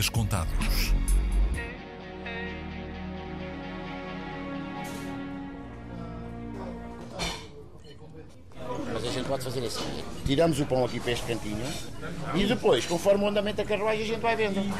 dias 0.00 0.08
contados. 0.08 0.94
Mas 8.92 9.04
a 9.04 9.10
gente 9.10 9.26
pode 9.26 9.44
fazer 9.44 9.66
assim: 9.66 10.04
tiramos 10.24 10.58
o 10.58 10.66
pão 10.66 10.84
aqui 10.84 10.98
para 10.98 11.12
este 11.12 11.26
cantinho 11.26 11.66
e 12.34 12.46
depois, 12.46 12.86
conforme 12.86 13.24
o 13.24 13.28
andamento 13.28 13.58
da 13.58 13.64
carruagem, 13.64 14.02
a 14.02 14.06
gente 14.06 14.20
vai 14.20 14.36
vendo. 14.36 14.74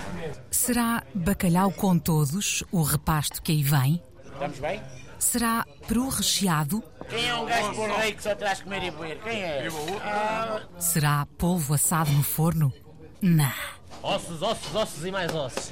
Será 0.51 1.03
bacalhau 1.15 1.71
com 1.71 1.99
todos 1.99 2.65
o 2.73 2.83
repasto 2.83 3.43
que 3.43 3.53
aí 3.53 3.63
vem? 3.63 4.03
Estamos 4.33 4.59
bem? 4.59 4.83
Será 5.19 5.67
peru 5.87 6.09
recheado? 6.09 6.83
Quem 7.11 7.29
é 7.29 7.35
um 7.35 7.45
gajo 7.45 7.75
por 7.75 7.91
rei 7.91 8.13
que 8.13 8.23
só 8.23 8.35
traz 8.35 8.63
comer 8.63 8.85
e 8.85 8.91
beber? 8.91 9.21
Quem 9.23 9.43
é? 9.43 9.69
Ah, 10.03 10.63
Será 10.79 11.27
polvo 11.37 11.75
assado 11.75 12.11
no 12.11 12.23
forno? 12.23 12.73
Não. 13.21 13.80
Ossos, 14.03 14.43
ossos, 14.43 14.75
ossos 14.75 15.05
e 15.05 15.11
mais 15.11 15.35
ossos. 15.35 15.71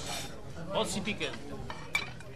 ossos 0.74 0.96
e 0.96 1.00
picante. 1.00 1.38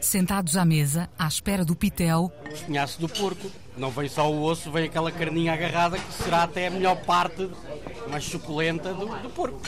Sentados 0.01 0.57
à 0.57 0.65
mesa, 0.65 1.11
à 1.19 1.29
espera 1.29 1.63
do 1.63 1.77
pitel, 1.77 2.33
espinhaço 2.51 2.99
do 2.99 3.07
porco. 3.07 3.51
Não 3.77 3.91
vem 3.91 4.09
só 4.09 4.31
o 4.33 4.43
osso, 4.43 4.71
vem 4.73 4.87
aquela 4.87 5.13
carninha 5.13 5.53
agarrada 5.53 5.99
que 5.99 6.13
será 6.15 6.45
até 6.45 6.69
a 6.69 6.71
melhor 6.71 6.97
parte, 7.03 7.51
mais 8.09 8.25
suculenta 8.25 8.95
do, 8.95 9.07
do 9.07 9.29
porco. 9.29 9.61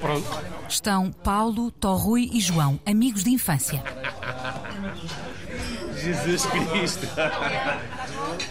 Pronto. 0.00 0.26
estão 0.66 1.12
Paulo, 1.12 1.70
Torrui 1.70 2.30
e 2.32 2.40
João, 2.40 2.80
amigos 2.86 3.22
de 3.22 3.30
infância. 3.30 3.82
Jesus 5.94 6.46
Cristo. 6.46 7.06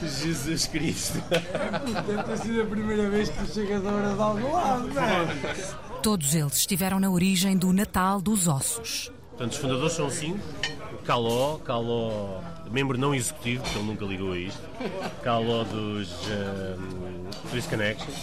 Jesus 0.03 0.67
Cristo. 0.67 1.23
Deve 2.07 2.23
ter 2.23 2.37
sido 2.37 2.61
a 2.61 2.65
primeira 2.65 3.09
vez 3.09 3.29
que 3.29 3.45
tu 3.45 3.51
chegas 3.51 3.83
a 3.83 3.91
hora 3.91 4.13
de 4.13 4.21
algum 4.21 4.53
lado, 4.53 4.87
não 4.87 5.03
é? 5.03 5.88
Todos 6.01 6.33
eles 6.33 6.57
estiveram 6.57 6.99
na 6.99 7.09
origem 7.09 7.57
do 7.57 7.73
Natal 7.73 8.21
dos 8.21 8.47
Ossos. 8.47 9.11
Portanto, 9.31 9.51
os 9.51 9.57
fundadores 9.57 9.93
são 9.93 10.09
cinco. 10.09 10.39
Caló, 11.05 11.57
Caló, 11.57 12.41
membro 12.71 12.97
não 12.97 13.13
executivo, 13.13 13.63
porque 13.63 13.77
ele 13.77 13.87
nunca 13.87 14.05
ligou 14.05 14.31
a 14.31 14.37
isto. 14.37 14.61
Caló 15.23 15.63
dos 15.63 16.09
um, 16.27 17.49
Twist 17.49 17.69
Connection. 17.69 18.13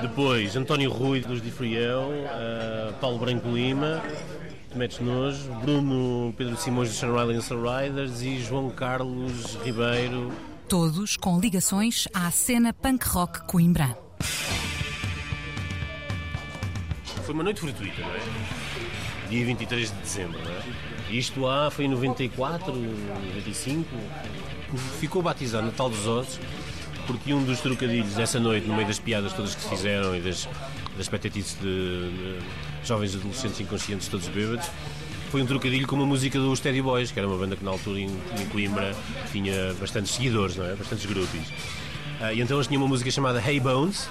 Depois, 0.00 0.54
António 0.56 0.90
Rui 0.90 1.20
dos 1.20 1.42
Difriel, 1.42 2.10
uh, 2.10 2.92
Paulo 3.00 3.18
Branco 3.18 3.48
Lima, 3.48 4.02
Tometes 4.70 5.00
Nojo, 5.00 5.52
Bruno 5.62 6.32
Pedro 6.36 6.56
Simões 6.56 6.88
dos 6.88 6.98
Sunrise 6.98 7.32
and 7.32 7.40
Sunriders 7.40 8.22
e 8.22 8.40
João 8.40 8.70
Carlos 8.70 9.56
Ribeiro. 9.64 10.32
Todos 10.68 11.16
com 11.16 11.40
ligações 11.40 12.06
à 12.12 12.30
cena 12.30 12.72
punk 12.72 13.06
rock 13.08 13.46
Coimbra. 13.46 14.07
Foi 17.28 17.34
uma 17.34 17.44
noite 17.44 17.60
fortuita, 17.60 18.00
não 18.00 18.08
é? 18.08 18.20
Dia 19.28 19.44
23 19.44 19.90
de 19.90 19.96
dezembro, 19.98 20.40
não 20.42 20.50
é? 20.50 20.62
Isto 21.10 21.46
há, 21.46 21.70
foi 21.70 21.84
em 21.84 21.88
94, 21.88 22.72
95. 22.72 23.86
Ficou 24.98 25.20
batizado 25.20 25.66
Natal 25.66 25.90
dos 25.90 26.06
Ossos 26.06 26.40
porque 27.06 27.34
um 27.34 27.44
dos 27.44 27.60
trocadilhos 27.60 28.14
dessa 28.14 28.40
noite, 28.40 28.66
no 28.66 28.74
meio 28.74 28.86
das 28.86 28.98
piadas 28.98 29.34
todas 29.34 29.54
que 29.54 29.60
se 29.60 29.68
fizeram 29.68 30.16
e 30.16 30.22
das, 30.22 30.48
das 30.96 31.06
patetices 31.06 31.58
de, 31.60 31.60
de 31.60 32.38
jovens 32.82 33.14
adolescentes 33.14 33.60
inconscientes 33.60 34.08
todos 34.08 34.26
bêbados, 34.28 34.66
foi 35.30 35.42
um 35.42 35.46
trocadilho 35.46 35.86
com 35.86 35.96
uma 35.96 36.06
música 36.06 36.38
dos 36.38 36.60
Teddy 36.60 36.80
Boys, 36.80 37.10
que 37.12 37.18
era 37.18 37.28
uma 37.28 37.36
banda 37.36 37.56
que 37.56 37.62
na 37.62 37.72
altura 37.72 38.00
em, 38.00 38.06
em 38.06 38.46
Coimbra 38.50 38.96
tinha 39.30 39.74
bastantes 39.78 40.12
seguidores, 40.12 40.56
não 40.56 40.64
é? 40.64 40.74
Bastantes 40.74 41.04
grupos. 41.04 41.40
Ah, 42.22 42.32
e 42.32 42.40
então 42.40 42.56
eles 42.56 42.66
tinham 42.66 42.80
uma 42.80 42.88
música 42.88 43.10
chamada 43.10 43.38
Hey 43.38 43.60
Bones, 43.60 44.08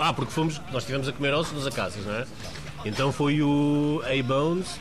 ah, 0.00 0.12
porque 0.12 0.32
fomos, 0.32 0.60
nós 0.72 0.82
estivemos 0.82 1.08
a 1.08 1.12
comer 1.12 1.34
ossos 1.34 1.56
nas 1.56 1.66
acacias, 1.66 2.04
não 2.06 2.14
é? 2.14 2.26
Então 2.84 3.12
foi 3.12 3.42
o 3.42 4.02
A-Bones, 4.04 4.78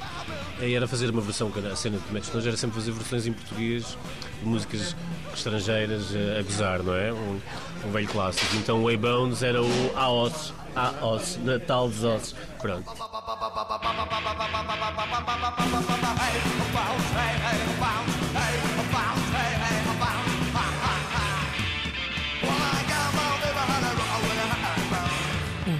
aí 0.60 0.76
era 0.76 0.88
fazer 0.88 1.10
uma 1.10 1.22
versão, 1.22 1.52
a 1.72 1.76
cena 1.76 1.98
de 1.98 2.14
Metos 2.14 2.32
Nojo 2.32 2.48
era 2.48 2.58
sempre 2.58 2.76
fazer 2.76 2.92
versões 2.92 3.26
em 3.26 3.34
português 3.34 3.98
de 4.40 4.48
músicas 4.48 4.96
estrangeiras 5.34 6.14
a 6.38 6.42
gozar, 6.44 6.84
não 6.84 6.96
é? 6.96 7.12
Um, 7.12 7.40
um 7.86 7.92
velho 7.92 8.08
clássico. 8.08 8.56
Então 8.56 8.84
o 8.84 8.90
A-Bones 8.90 9.42
era 9.44 9.62
o 9.62 9.94
A 9.96 10.10
Ossos, 10.10 10.54
A 10.76 11.06
Ossos, 11.06 11.44
Natal 11.44 11.90
dos 11.90 12.04
Ossos. 12.04 12.36
Pronto. 12.60 12.92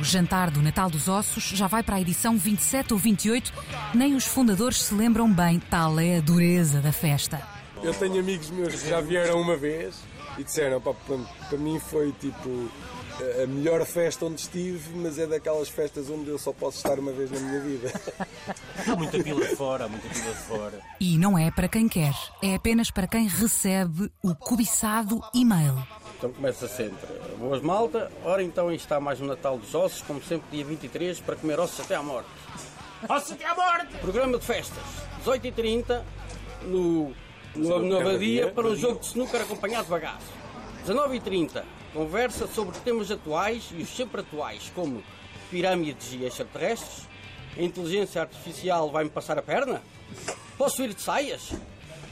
Jantar 0.08 0.50
do 0.50 0.62
Natal 0.62 0.90
dos 0.90 1.08
Ossos 1.08 1.44
já 1.44 1.68
vai 1.68 1.84
para 1.84 1.96
a 1.98 2.02
edição 2.02 2.38
27 2.38 2.94
ou 2.94 3.00
28. 3.00 3.54
Nem 3.94 4.16
os 4.16 4.26
fundadores 4.26 4.82
se 4.84 4.94
lembram 4.94 5.32
bem, 5.32 5.60
tal 5.60 6.00
é 6.00 6.18
a 6.18 6.22
dureza 6.22 6.80
da 6.82 6.92
festa. 6.92 7.42
Eu 7.84 7.94
tenho 7.94 8.20
amigos 8.20 8.50
meus 8.50 8.74
que 8.74 8.90
já 8.90 9.02
vieram 9.02 9.40
uma 9.40 9.56
vez 9.56 9.96
e 10.38 10.44
disseram, 10.44 10.82
pá, 10.82 10.94
pronto, 10.94 11.28
para 11.50 11.58
mim 11.58 11.80
foi 11.80 12.12
tipo 12.14 12.70
a 13.44 13.48
melhor 13.48 13.84
festa 13.86 14.26
onde 14.26 14.42
estive, 14.42 14.96
mas 14.96 15.18
é 15.18 15.26
daquelas 15.26 15.70
festas 15.70 16.10
onde 16.10 16.30
eu 16.30 16.38
só 16.38 16.54
posso 16.54 16.78
estar 16.78 17.00
uma 17.00 17.12
vez 17.12 17.32
na 17.32 17.40
minha 17.40 17.60
vida. 17.62 17.92
Há 18.88 18.96
muita 18.96 19.22
pila 19.22 19.48
de 19.48 19.56
fora, 19.56 19.86
há 19.86 19.88
muita 19.90 20.08
pila 20.08 20.34
de 20.34 20.42
fora. 20.42 20.82
E 21.00 21.18
não 21.18 21.38
é 21.38 21.50
para 21.50 21.68
quem 21.68 21.88
quer, 21.88 22.14
é 22.44 22.56
apenas 22.56 22.92
para 22.92 23.08
quem 23.08 23.28
recebe 23.28 24.12
o 24.24 24.36
cobiçado 24.36 25.22
e-mail. 25.34 25.76
Então 26.18 26.32
começa 26.32 26.68
sempre. 26.68 27.08
Boas 27.38 27.62
malta, 27.62 28.12
ora 28.26 28.42
então 28.42 28.68
aí 28.68 28.76
está 28.76 29.00
mais 29.00 29.22
um 29.22 29.28
Natal 29.28 29.60
dos 29.60 29.76
Ossos, 29.76 30.02
como 30.02 30.20
sempre 30.24 30.48
dia 30.52 30.66
23, 30.66 31.20
para 31.20 31.36
comer 31.36 31.60
ossos 31.60 31.82
até 31.82 31.94
à 31.94 32.02
morte. 32.02 32.28
Ossos 33.08 33.34
até 33.34 33.46
à 33.46 33.54
morte! 33.54 33.96
Programa 34.00 34.40
de 34.40 34.44
festas, 34.44 34.84
18h30, 35.24 36.02
no, 36.64 37.14
no, 37.56 37.80
no 37.80 38.00
Abadia, 38.00 38.52
para 38.52 38.66
um 38.66 38.76
jogo 38.76 39.00
de 39.00 39.06
snooker 39.06 39.40
acompanhado 39.40 39.84
de 39.84 39.92
bagaço. 39.92 40.26
19h30, 40.88 41.64
conversa 41.94 42.48
sobre 42.48 42.76
temas 42.80 43.12
atuais 43.12 43.70
e 43.72 43.84
os 43.84 43.90
sempre 43.90 44.22
atuais, 44.22 44.72
como 44.74 45.04
pirâmides 45.52 46.14
e 46.14 46.26
extraterrestres. 46.26 47.08
A 47.56 47.62
inteligência 47.62 48.20
artificial 48.20 48.90
vai-me 48.90 49.12
passar 49.12 49.38
a 49.38 49.44
perna? 49.44 49.84
Posso 50.58 50.84
ir 50.84 50.92
de 50.92 51.02
saias? 51.04 51.52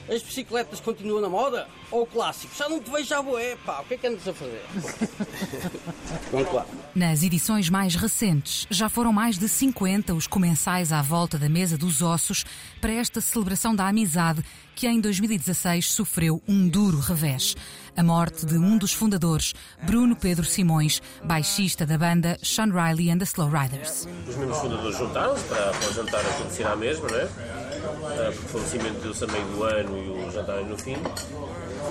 As 0.07 0.21
bicicletas 0.21 0.79
continuam 0.79 1.19
na 1.19 1.29
moda? 1.29 1.67
Ou 1.91 2.03
o 2.03 2.05
clássico? 2.05 2.53
Já 2.55 2.67
não 2.67 2.79
te 2.79 2.89
vejo 2.89 3.13
à 3.13 3.21
boé, 3.21 3.55
pá, 3.65 3.81
o 3.81 3.85
que 3.85 3.93
é 3.93 3.97
que 3.97 4.07
andas 4.07 4.27
a 4.27 4.33
fazer? 4.33 4.63
Vamos 6.31 6.53
lá. 6.53 6.65
Nas 6.93 7.23
edições 7.23 7.69
mais 7.69 7.95
recentes, 7.95 8.65
já 8.69 8.89
foram 8.89 9.13
mais 9.13 9.37
de 9.37 9.47
50 9.47 10.13
os 10.13 10.27
comensais 10.27 10.91
à 10.91 11.01
volta 11.01 11.37
da 11.37 11.49
mesa 11.49 11.77
dos 11.77 12.01
ossos 12.01 12.45
para 12.81 12.91
esta 12.91 13.21
celebração 13.21 13.75
da 13.75 13.87
amizade 13.87 14.43
que 14.75 14.87
em 14.87 14.99
2016 14.99 15.91
sofreu 15.91 16.41
um 16.47 16.67
duro 16.67 16.99
revés. 16.99 17.55
A 17.95 18.03
morte 18.03 18.45
de 18.45 18.57
um 18.57 18.77
dos 18.77 18.91
fundadores, 18.91 19.53
Bruno 19.83 20.17
Pedro 20.17 20.43
Simões, 20.45 21.01
baixista 21.23 21.85
da 21.85 21.97
banda 21.97 22.37
Sean 22.43 22.65
Riley 22.65 23.09
and 23.09 23.19
the 23.19 23.23
Slow 23.23 23.49
Riders. 23.49 24.05
Os 24.27 24.35
membros 24.35 24.57
fundadores 24.59 24.97
juntaram-se 24.97 25.43
para, 25.45 25.71
para 25.71 25.89
o 25.89 25.93
jantar 25.93 26.19
acontecer 26.19 26.67
à 26.67 26.75
mesma, 26.75 27.07
não 27.07 27.17
é? 27.17 27.23
Ah, 27.23 28.31
Porque 28.33 28.45
o 28.45 28.49
falecimento 28.49 28.99
deu-se 28.99 29.23
a 29.23 29.27
meio 29.27 29.45
do 29.45 29.63
ano 29.63 29.97
e 29.97 30.09
o 30.27 30.31
jantar 30.31 30.61
no 30.63 30.77
fim. 30.77 30.97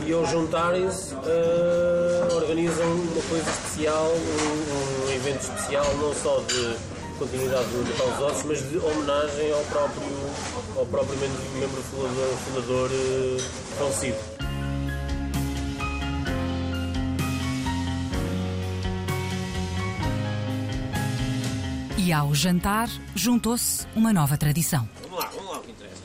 E 0.07 0.13
ao 0.13 0.27
juntarem-se, 0.27 1.15
ah, 1.15 2.35
organizam 2.35 2.87
uma 2.87 3.23
coisa 3.29 3.51
especial, 3.51 4.13
um, 4.13 5.07
um 5.07 5.13
evento 5.13 5.41
especial, 5.41 5.85
não 5.97 6.15
só 6.15 6.41
de 6.41 6.77
continuidade 7.19 7.69
do 7.69 7.89
Natal 7.89 8.11
dos 8.11 8.21
Ossos, 8.21 8.43
mas 8.45 8.71
de 8.71 8.79
homenagem 8.79 9.53
ao 9.53 9.65
próprio, 9.65 10.03
ao 10.77 10.87
próprio 10.87 11.19
membro, 11.19 11.83
fundador, 11.83 12.29
fundador 12.45 12.91
ah, 12.93 13.79
falecido. 13.79 14.35
E 21.97 22.13
ao 22.13 22.35
jantar, 22.35 22.91
juntou-se 23.15 23.87
uma 23.97 24.13
nova 24.13 24.37
tradição. 24.37 24.87
Vamos 25.05 25.19
lá, 25.19 25.31
vamos 25.35 25.51
lá, 25.51 25.59
o 25.59 25.61
que 25.63 25.71
interessa. 25.71 26.03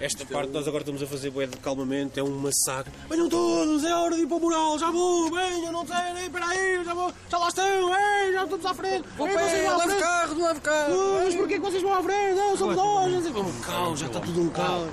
Esta 0.00 0.26
parte 0.26 0.50
nós 0.50 0.66
agora 0.66 0.82
estamos 0.82 1.02
a 1.02 1.06
fazer 1.06 1.30
bué 1.30 1.46
de 1.46 1.56
calmamente, 1.58 2.18
é 2.18 2.22
um 2.22 2.36
massacre. 2.38 2.92
Venham 3.08 3.28
todos, 3.28 3.84
é 3.84 3.94
hora 3.94 4.14
de 4.16 4.22
ir 4.22 4.26
para 4.26 4.36
o 4.36 4.40
mural, 4.40 4.78
já 4.78 4.90
vou, 4.90 5.30
venham, 5.30 5.72
não 5.72 5.86
sei, 5.86 6.12
nem 6.14 6.24
espera 6.24 6.46
aí, 6.46 6.84
já 6.84 6.92
vou, 6.94 7.12
já 7.30 7.38
lá 7.38 7.48
estão, 7.48 7.64
ei, 7.64 8.32
já 8.32 8.44
estamos 8.44 8.66
à 8.66 8.74
frente. 8.74 9.04
Vou 9.16 9.28
Ei, 9.28 9.34
vocês 9.34 9.62
vão 9.62 9.72
à 9.72 9.76
leve 9.76 9.88
frente. 9.90 10.02
carro, 10.02 10.42
leve 10.42 10.60
carro. 10.60 10.94
Mas 11.24 11.34
porquê 11.36 11.54
que 11.54 11.60
vocês 11.60 11.82
vão 11.82 11.94
à 11.94 12.02
frente? 12.02 12.34
Não, 12.34 12.56
somos 12.56 12.76
nós. 12.76 13.12
não 13.12 13.22
sei. 13.22 13.32
Um 13.32 13.60
caos, 13.60 14.00
já 14.00 14.06
está 14.06 14.20
tudo 14.20 14.42
um 14.42 14.48
caos. 14.50 14.90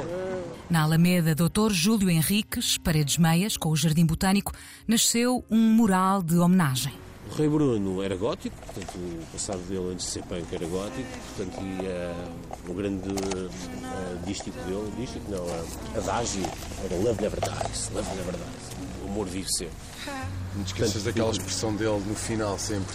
Na 0.69 0.83
Alameda 0.83 1.35
Dr. 1.35 1.71
Júlio 1.71 2.09
Henriques, 2.09 2.77
Paredes 2.77 3.17
Meias, 3.17 3.57
com 3.57 3.69
o 3.69 3.75
Jardim 3.75 4.05
Botânico, 4.05 4.53
nasceu 4.87 5.43
um 5.49 5.57
mural 5.59 6.21
de 6.23 6.37
homenagem. 6.37 6.93
O 7.31 7.33
Rei 7.33 7.47
Bruno 7.47 8.03
era 8.03 8.13
gótico, 8.17 8.53
portanto 8.57 8.97
o 8.97 9.25
passado 9.31 9.59
dele 9.59 9.93
antes 9.93 10.05
de 10.05 10.11
ser 10.11 10.23
punk 10.23 10.53
era 10.53 10.65
gótico, 10.67 11.07
portanto 11.33 11.61
e 11.63 11.85
eh, 11.85 12.27
o 12.67 12.73
grande 12.73 13.07
uh, 13.07 14.25
dístico 14.25 14.59
dele, 14.63 14.91
dístico 14.97 15.31
não, 15.31 15.39
uh, 15.39 15.97
adágio, 15.97 16.43
era 16.83 16.95
Love 16.97 17.21
Never 17.21 17.39
Dies, 17.39 17.89
Love 17.93 18.09
Never 18.15 18.35
Dies, 18.35 18.87
o 19.01 19.07
amor 19.07 19.27
vive 19.27 19.47
sempre. 19.49 19.73
Não 20.57 20.63
te 20.65 20.73
esqueças 20.73 21.03
daquela 21.03 21.31
expressão 21.31 21.73
dele 21.73 22.03
no 22.05 22.15
final 22.15 22.59
sempre. 22.59 22.93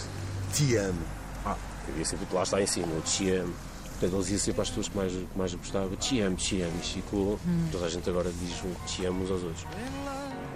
Te 0.53 0.75
amo. 0.75 1.01
Ah, 1.43 1.57
eu 1.87 1.97
ia 1.97 2.05
sempre 2.05 2.27
lá 2.31 2.43
está 2.43 2.61
em 2.61 2.67
cima, 2.67 2.93
eu 2.93 3.01
te 3.01 3.31
amo. 3.31 3.55
Portanto, 3.83 4.13
ele 4.13 4.21
dizia 4.21 4.37
sempre 4.37 4.61
às 4.61 4.69
pessoas 4.69 4.87
que 4.89 4.97
mais, 4.97 5.11
que 5.13 5.27
mais 5.35 5.53
gostava: 5.55 5.95
Te 5.95 6.21
amo, 6.21 6.35
te 6.35 6.61
amo. 6.61 6.79
E 6.79 6.85
ficou. 6.85 7.39
Toda 7.71 7.87
a 7.87 7.89
gente 7.89 8.07
agora 8.07 8.31
diz 8.31 8.61
te 8.85 9.05
amo 9.05 9.23
uns 9.23 9.31
aos 9.31 9.41
outros. 9.41 9.65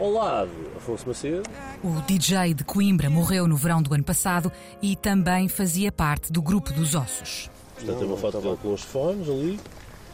Ao 0.02 0.12
lado, 0.12 0.50
Afonso 0.76 1.08
Macedo. 1.08 1.44
O 1.84 2.02
DJ 2.08 2.56
de 2.56 2.64
Coimbra 2.64 3.08
morreu 3.08 3.48
no 3.48 3.56
verão 3.56 3.84
do 3.84 3.94
ano 3.94 4.04
passado 4.04 4.52
e 4.82 4.96
também 4.96 5.48
fazia 5.48 5.92
parte 5.92 6.32
do 6.32 6.42
grupo 6.42 6.74
dos 6.74 6.96
Ossos. 6.96 7.52
Portanto, 7.76 8.00
tem 8.00 8.08
uma 8.08 8.18
foto 8.18 8.42
dele 8.42 8.58
com 8.60 8.74
os 8.74 8.82
fones 8.82 9.30
ali. 9.30 9.60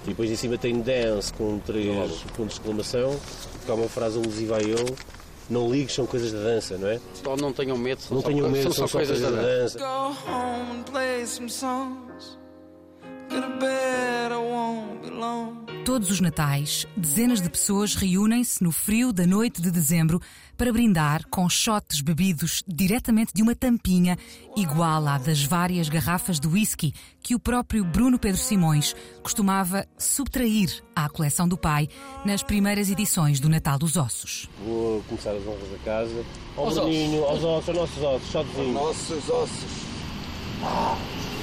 E 0.03 0.09
depois 0.09 0.29
em 0.29 0.35
cima 0.35 0.57
tem 0.57 0.81
dance 0.81 1.31
com 1.33 1.57
três 1.59 2.21
pontos 2.35 2.55
de 2.55 2.59
exclamação. 2.61 3.17
Porque 3.53 3.71
há 3.71 3.75
uma 3.75 3.87
frase 3.87 4.17
alusiva 4.17 4.57
a 4.57 4.61
ele. 4.61 4.93
Não 5.49 5.71
ligues, 5.71 5.95
são 5.95 6.05
coisas 6.05 6.33
da 6.33 6.39
dança, 6.39 6.77
não 6.77 6.89
é? 6.89 6.99
Só 7.13 7.37
não 7.37 7.53
tenham 7.53 7.77
medo, 7.77 8.01
são 8.01 8.15
Não 8.15 8.21
só, 8.21 8.27
tenham 8.27 8.49
medo, 8.49 8.73
são 8.73 8.87
só 8.87 8.97
coisas 8.97 9.21
da 9.21 9.29
dança. 9.29 9.77
dança. 9.77 9.79
Go 9.79 10.29
home 10.29 10.83
play 10.83 11.25
some 11.25 11.49
songs. 11.49 12.37
Todos 15.97 16.11
os 16.11 16.21
natais, 16.21 16.85
dezenas 16.95 17.41
de 17.41 17.49
pessoas 17.49 17.95
reúnem-se 17.95 18.63
no 18.63 18.71
frio 18.71 19.11
da 19.11 19.25
noite 19.25 19.61
de 19.61 19.71
dezembro 19.71 20.21
para 20.55 20.71
brindar 20.71 21.25
com 21.27 21.49
shots 21.49 22.01
bebidos 22.01 22.63
diretamente 22.67 23.33
de 23.33 23.41
uma 23.41 23.55
tampinha 23.55 24.15
igual 24.55 25.07
à 25.07 25.17
das 25.17 25.43
várias 25.43 25.89
garrafas 25.89 26.39
de 26.39 26.47
whisky 26.47 26.93
que 27.23 27.33
o 27.33 27.39
próprio 27.39 27.83
Bruno 27.83 28.19
Pedro 28.19 28.39
Simões 28.39 28.95
costumava 29.23 29.87
subtrair 29.97 30.83
à 30.95 31.09
coleção 31.09 31.47
do 31.47 31.57
pai 31.57 31.87
nas 32.23 32.43
primeiras 32.43 32.91
edições 32.91 33.39
do 33.39 33.49
Natal 33.49 33.79
dos 33.79 33.97
Ossos. 33.97 34.47
Vou 34.63 35.01
começar 35.07 35.31
as 35.31 35.47
honras 35.47 35.71
da 35.71 35.77
casa. 35.79 36.25
Ao 36.55 36.65
Aos 36.65 36.75
Bruninho, 36.75 37.23
aos 37.23 37.43
ossos, 37.43 37.69
aos 37.69 37.77
nossos 37.77 38.03
ossos, 38.03 38.29
shotzinho. 38.29 38.73
Nossos 38.73 39.29
ossos. 39.29 39.87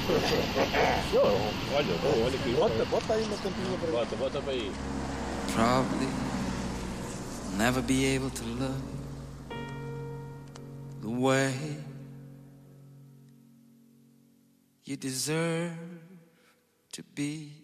Não, 0.05 1.23
olha, 1.75 2.25
olha 2.25 2.39
aqui. 2.39 2.53
Bota, 2.53 2.85
bota 2.85 3.13
aí 3.13 3.23
uma 3.23 3.37
tampinha 3.37 3.77
para 3.79 3.91
Bota, 3.91 4.15
bota 4.15 4.41
para 4.41 4.53
aí. 4.53 4.71
Probably 5.53 6.07
never 7.57 7.81
be 7.81 8.15
able 8.15 8.29
to 8.29 8.43
love 8.59 8.83
the 11.01 11.07
way 11.07 11.53
you 14.83 14.95
deserve 14.97 15.73
to 16.91 17.03
be 17.15 17.54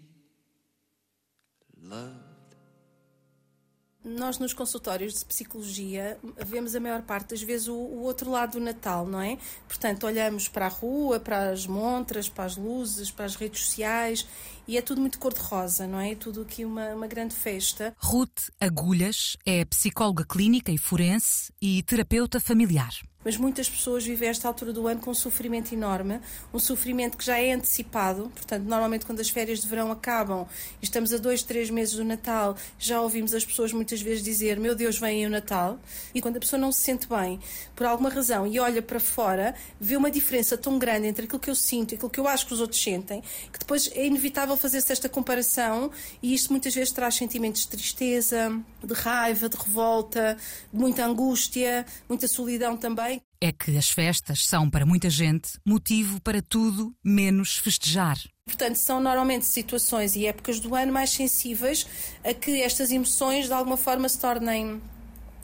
Nós 4.17 4.37
nos 4.37 4.53
consultórios 4.53 5.19
de 5.19 5.25
psicologia 5.25 6.17
vemos 6.45 6.75
a 6.75 6.79
maior 6.79 7.01
parte 7.01 7.29
das 7.29 7.41
vezes 7.41 7.67
o, 7.67 7.73
o, 7.73 8.01
outro 8.03 8.29
lado 8.29 8.53
do 8.53 8.59
Natal, 8.59 9.05
não 9.05 9.21
é? 9.21 9.37
Portanto, 9.67 10.05
olhamos 10.05 10.47
para 10.47 10.65
a 10.65 10.69
rua, 10.69 11.19
para 11.19 11.49
as 11.49 11.65
montras, 11.65 12.27
para 12.27 12.45
as 12.45 12.57
luzes, 12.57 13.09
para 13.09 13.25
as 13.25 13.35
redes 13.35 13.61
sociais 13.65 14.27
e 14.67 14.77
é 14.77 14.81
tudo 14.81 15.01
muito 15.01 15.19
cor-de-rosa, 15.19 15.87
não 15.87 15.99
é? 15.99 16.15
Tudo 16.15 16.41
aqui 16.41 16.63
uma, 16.65 16.89
uma 16.89 17.07
grande 17.07 17.35
festa. 17.35 17.93
Ruth 17.97 18.49
Agulhas 18.59 19.37
é 19.45 19.65
psicóloga 19.65 20.25
clínica 20.25 20.71
e 20.71 20.77
forense 20.77 21.51
e 21.61 21.83
terapeuta 21.83 22.39
familiar. 22.39 22.93
Mas 23.23 23.37
muitas 23.37 23.69
pessoas 23.69 24.03
vivem 24.03 24.29
esta 24.29 24.47
altura 24.47 24.73
do 24.73 24.87
ano 24.87 24.99
com 24.99 25.11
um 25.11 25.15
sofrimento 25.15 25.73
enorme, 25.73 26.19
um 26.51 26.57
sofrimento 26.57 27.17
que 27.17 27.23
já 27.23 27.39
é 27.39 27.51
antecipado. 27.51 28.31
Portanto, 28.33 28.63
normalmente 28.63 29.05
quando 29.05 29.19
as 29.19 29.29
férias 29.29 29.61
de 29.61 29.67
verão 29.67 29.91
acabam 29.91 30.47
e 30.81 30.85
estamos 30.85 31.13
a 31.13 31.17
dois, 31.17 31.43
três 31.43 31.69
meses 31.69 31.95
do 31.95 32.03
Natal, 32.03 32.55
já 32.79 32.99
ouvimos 32.99 33.35
as 33.35 33.45
pessoas 33.45 33.71
muitas 33.71 34.01
vezes 34.01 34.23
dizer: 34.23 34.59
Meu 34.59 34.73
Deus, 34.73 34.97
vem 34.97 35.25
o 35.25 35.29
Natal. 35.29 35.77
E 36.15 36.21
quando 36.21 36.37
a 36.37 36.39
pessoa 36.39 36.59
não 36.59 36.71
se 36.71 36.79
sente 36.79 37.07
bem, 37.07 37.39
por 37.75 37.85
alguma 37.85 38.09
razão, 38.09 38.47
e 38.47 38.59
olha 38.59 38.81
para 38.81 38.99
fora, 38.99 39.53
vê 39.79 39.95
uma 39.95 40.09
diferença 40.09 40.57
tão 40.57 40.79
grande 40.79 41.07
entre 41.07 41.25
aquilo 41.25 41.39
que 41.39 41.49
eu 41.49 41.55
sinto 41.55 41.91
e 41.91 41.95
aquilo 41.95 42.09
que 42.09 42.19
eu 42.19 42.27
acho 42.27 42.47
que 42.47 42.53
os 42.53 42.59
outros 42.59 42.81
sentem, 42.81 43.21
que 43.53 43.59
depois 43.59 43.87
é 43.93 44.05
inevitável 44.05 44.50
fazer-se 44.57 44.91
esta 44.91 45.09
comparação 45.09 45.91
e 46.21 46.33
isto 46.33 46.51
muitas 46.51 46.73
vezes 46.73 46.91
traz 46.91 47.15
sentimentos 47.15 47.61
de 47.61 47.69
tristeza, 47.69 48.51
de 48.83 48.93
raiva, 48.93 49.49
de 49.49 49.57
revolta, 49.57 50.37
de 50.71 50.79
muita 50.79 51.05
angústia, 51.05 51.85
muita 52.07 52.27
solidão 52.27 52.77
também. 52.77 53.21
É 53.39 53.51
que 53.51 53.75
as 53.75 53.89
festas 53.89 54.45
são, 54.45 54.69
para 54.69 54.85
muita 54.85 55.09
gente, 55.09 55.59
motivo 55.65 56.21
para 56.21 56.41
tudo 56.41 56.95
menos 57.03 57.57
festejar. 57.57 58.17
Portanto, 58.45 58.75
são 58.75 58.99
normalmente 58.99 59.45
situações 59.45 60.15
e 60.15 60.27
épocas 60.27 60.59
do 60.59 60.75
ano 60.75 60.91
mais 60.91 61.09
sensíveis 61.09 61.87
a 62.23 62.33
que 62.33 62.61
estas 62.61 62.91
emoções 62.91 63.47
de 63.47 63.53
alguma 63.53 63.77
forma 63.77 64.07
se 64.07 64.19
tornem 64.19 64.81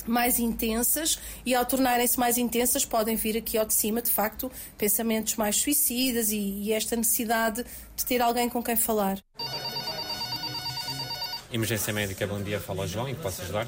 mais 0.10 0.40
intensas 0.40 1.20
e 1.46 1.54
ao 1.56 1.66
tornarem-se 1.66 2.20
mais 2.20 2.38
intensas 2.38 2.86
podem 2.86 3.16
vir 3.16 3.38
aqui 3.38 3.58
ao 3.58 3.66
de 3.66 3.74
cima, 3.74 4.02
de 4.02 4.12
facto, 4.12 4.52
pensamentos 4.78 5.36
mais 5.36 5.56
suicidas 5.58 6.32
e, 6.32 6.38
e 6.38 6.74
esta 6.74 6.96
necessidade 6.96 7.66
de 7.96 8.06
ter 8.06 8.22
alguém 8.22 8.50
com 8.50 8.62
quem 8.62 8.76
falar. 8.76 9.20
Emergência 11.52 11.94
Médica, 11.94 12.28
bom 12.28 12.42
dia, 12.42 12.60
fala 12.60 12.86
João, 12.86 13.08
em 13.08 13.16
que 13.16 13.22
posso 13.22 13.42
ajudar? 13.42 13.68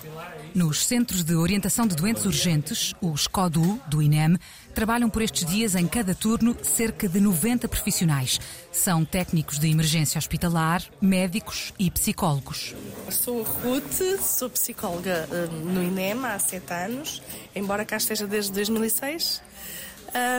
Nos 0.53 0.85
Centros 0.85 1.23
de 1.23 1.33
Orientação 1.33 1.87
de 1.87 1.95
Doentes 1.95 2.25
Urgentes, 2.25 2.93
os 3.01 3.25
CODU, 3.25 3.79
do 3.87 4.01
INEM, 4.01 4.37
trabalham 4.79 5.09
por 5.09 5.21
estes 5.21 5.43
dias 5.43 5.75
em 5.75 5.85
cada 5.85 6.15
turno 6.15 6.55
cerca 6.63 7.09
de 7.09 7.19
90 7.19 7.67
profissionais. 7.67 8.39
São 8.71 9.03
técnicos 9.03 9.59
de 9.59 9.69
emergência 9.69 10.17
hospitalar, 10.17 10.81
médicos 11.01 11.73
e 11.77 11.91
psicólogos. 11.91 12.73
Sou 13.11 13.43
Ruth, 13.43 14.21
sou 14.21 14.49
psicóloga 14.49 15.27
no 15.65 15.83
INEM 15.83 16.25
há 16.25 16.39
sete 16.39 16.71
anos, 16.71 17.21
embora 17.53 17.83
cá 17.83 17.97
esteja 17.97 18.25
desde 18.25 18.53
2006. 18.53 19.41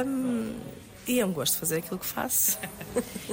Um, 0.07 0.55
e 1.07 1.21
é 1.21 1.27
um 1.27 1.35
gosto 1.35 1.59
fazer 1.59 1.77
aquilo 1.77 1.99
que 1.99 2.07
faço. 2.07 2.57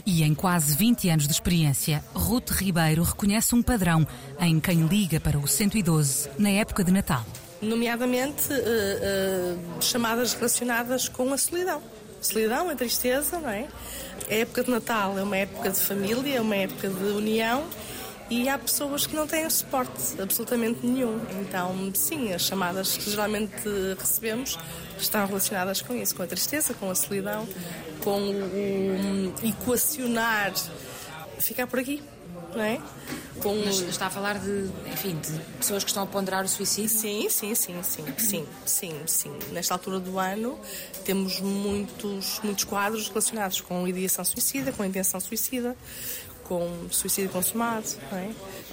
E 0.06 0.24
em 0.24 0.36
quase 0.36 0.76
20 0.76 1.10
anos 1.10 1.26
de 1.26 1.32
experiência, 1.32 2.04
Ruth 2.14 2.50
Ribeiro 2.50 3.04
reconhece 3.04 3.56
um 3.56 3.64
padrão 3.64 4.06
em 4.42 4.60
quem 4.60 4.86
liga 4.86 5.22
para 5.22 5.40
o 5.40 5.48
112 5.48 6.30
na 6.38 6.50
época 6.50 6.84
de 6.84 6.92
Natal. 6.92 7.26
Nomeadamente 7.62 8.54
uh, 8.54 8.56
uh, 8.56 9.82
chamadas 9.82 10.34
relacionadas 10.34 11.10
com 11.10 11.34
a 11.34 11.38
solidão. 11.38 11.82
Solidão, 12.22 12.70
a 12.70 12.76
tristeza, 12.76 13.40
não 13.40 13.50
é? 13.50 13.68
A 14.30 14.34
época 14.34 14.64
de 14.64 14.72
Natal 14.72 15.18
é 15.18 15.24
uma 15.24 15.38
época 15.38 15.70
de 15.70 15.80
família, 15.80 16.38
é 16.38 16.42
uma 16.42 16.56
época 16.56 16.90
de 16.90 17.04
união 17.04 17.64
e 18.30 18.50
há 18.50 18.58
pessoas 18.58 19.08
que 19.08 19.16
não 19.16 19.26
têm 19.26 19.50
suporte 19.50 20.22
absolutamente 20.22 20.86
nenhum. 20.86 21.20
Então, 21.40 21.92
sim, 21.94 22.34
as 22.34 22.42
chamadas 22.42 22.98
que 22.98 23.10
geralmente 23.10 23.64
recebemos 23.98 24.58
estão 24.98 25.26
relacionadas 25.26 25.82
com 25.82 25.96
isso, 25.96 26.16
com 26.16 26.24
a 26.24 26.28
tristeza, 26.28 26.74
com 26.74 26.90
a 26.90 26.96
solidão, 26.96 27.48
com 28.04 28.20
o 28.20 29.34
equacionar, 29.44 30.54
ficar 31.40 31.68
por 31.68 31.80
aqui, 31.80 32.04
não 32.54 32.64
é? 32.64 32.82
Com... 33.42 33.56
Mas 33.64 33.80
está 33.82 34.08
a 34.08 34.10
falar 34.10 34.40
de, 34.40 34.70
enfim, 34.92 35.18
de 35.20 35.40
pessoas 35.58 35.84
que 35.84 35.90
estão 35.90 36.04
a 36.04 36.08
ponderar 36.08 36.44
o 36.44 36.48
suicídio? 36.48 36.90
Sim, 36.90 37.30
sim, 37.30 37.54
sim, 37.56 37.84
sim, 37.84 38.06
sim, 38.18 38.46
sim, 38.66 39.02
sim. 39.06 39.32
Nesta 39.52 39.74
altura 39.74 40.00
do 40.00 40.18
ano 40.18 40.60
temos 41.06 41.40
muitos, 41.40 42.40
muitos 42.44 42.64
quadros 42.64 43.08
relacionados 43.10 43.62
com 43.62 43.88
ideação 43.88 44.26
suicida, 44.26 44.72
com 44.72 44.84
intenção 44.84 45.20
suicida, 45.20 45.76
com 46.44 46.88
suicídio 46.90 47.30
consumado, 47.30 47.88
não 48.12 48.18
é? 48.18 48.32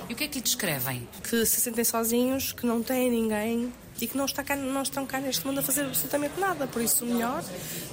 E 0.08 0.12
o 0.12 0.16
que 0.16 0.24
é 0.24 0.28
que 0.28 0.38
lhe 0.38 0.42
descrevem? 0.42 1.08
Que 1.22 1.44
se 1.44 1.60
sentem 1.60 1.84
sozinhos, 1.84 2.52
que 2.52 2.66
não 2.66 2.82
têm 2.82 3.10
ninguém 3.10 3.72
e 4.00 4.06
que 4.06 4.16
não, 4.16 4.24
está 4.24 4.42
cá, 4.42 4.56
não 4.56 4.82
estão 4.82 5.06
cá 5.06 5.20
neste 5.20 5.46
mundo 5.46 5.60
a 5.60 5.62
fazer 5.62 5.82
absolutamente 5.82 6.38
nada. 6.38 6.66
Por 6.66 6.82
isso, 6.82 7.04
o 7.04 7.08
melhor 7.08 7.42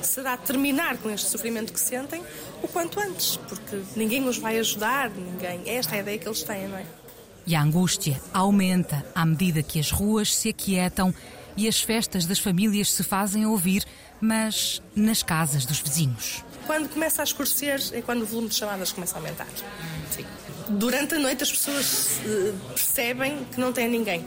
será 0.01 0.35
terminar 0.37 0.97
com 0.97 1.09
este 1.09 1.29
sofrimento 1.29 1.71
que 1.71 1.79
sentem 1.79 2.23
o 2.61 2.67
quanto 2.67 2.99
antes, 2.99 3.37
porque 3.47 3.81
ninguém 3.95 4.27
os 4.27 4.37
vai 4.37 4.57
ajudar, 4.59 5.09
ninguém. 5.09 5.61
Esta 5.65 5.95
é 5.95 5.99
a 5.99 6.01
ideia 6.01 6.17
que 6.17 6.27
eles 6.27 6.43
têm, 6.43 6.67
não 6.67 6.77
é? 6.77 6.85
E 7.45 7.55
a 7.55 7.61
angústia 7.61 8.21
aumenta 8.33 9.05
à 9.15 9.25
medida 9.25 9.63
que 9.63 9.79
as 9.79 9.91
ruas 9.91 10.33
se 10.35 10.49
aquietam 10.49 11.13
e 11.57 11.67
as 11.67 11.81
festas 11.81 12.25
das 12.25 12.39
famílias 12.39 12.91
se 12.91 13.03
fazem 13.03 13.45
ouvir, 13.45 13.85
mas 14.19 14.81
nas 14.95 15.23
casas 15.23 15.65
dos 15.65 15.79
vizinhos. 15.79 16.43
Quando 16.67 16.89
começa 16.89 17.21
a 17.21 17.25
escurecer 17.25 17.81
é 17.91 18.01
quando 18.01 18.21
o 18.21 18.25
volume 18.25 18.47
de 18.47 18.55
chamadas 18.55 18.91
começa 18.91 19.15
a 19.15 19.19
aumentar. 19.19 19.47
Sim. 20.11 20.25
Durante 20.69 21.15
a 21.15 21.19
noite 21.19 21.43
as 21.43 21.51
pessoas 21.51 22.19
uh, 22.25 22.53
percebem 22.69 23.43
que 23.45 23.59
não 23.59 23.73
têm 23.73 23.89
ninguém 23.89 24.25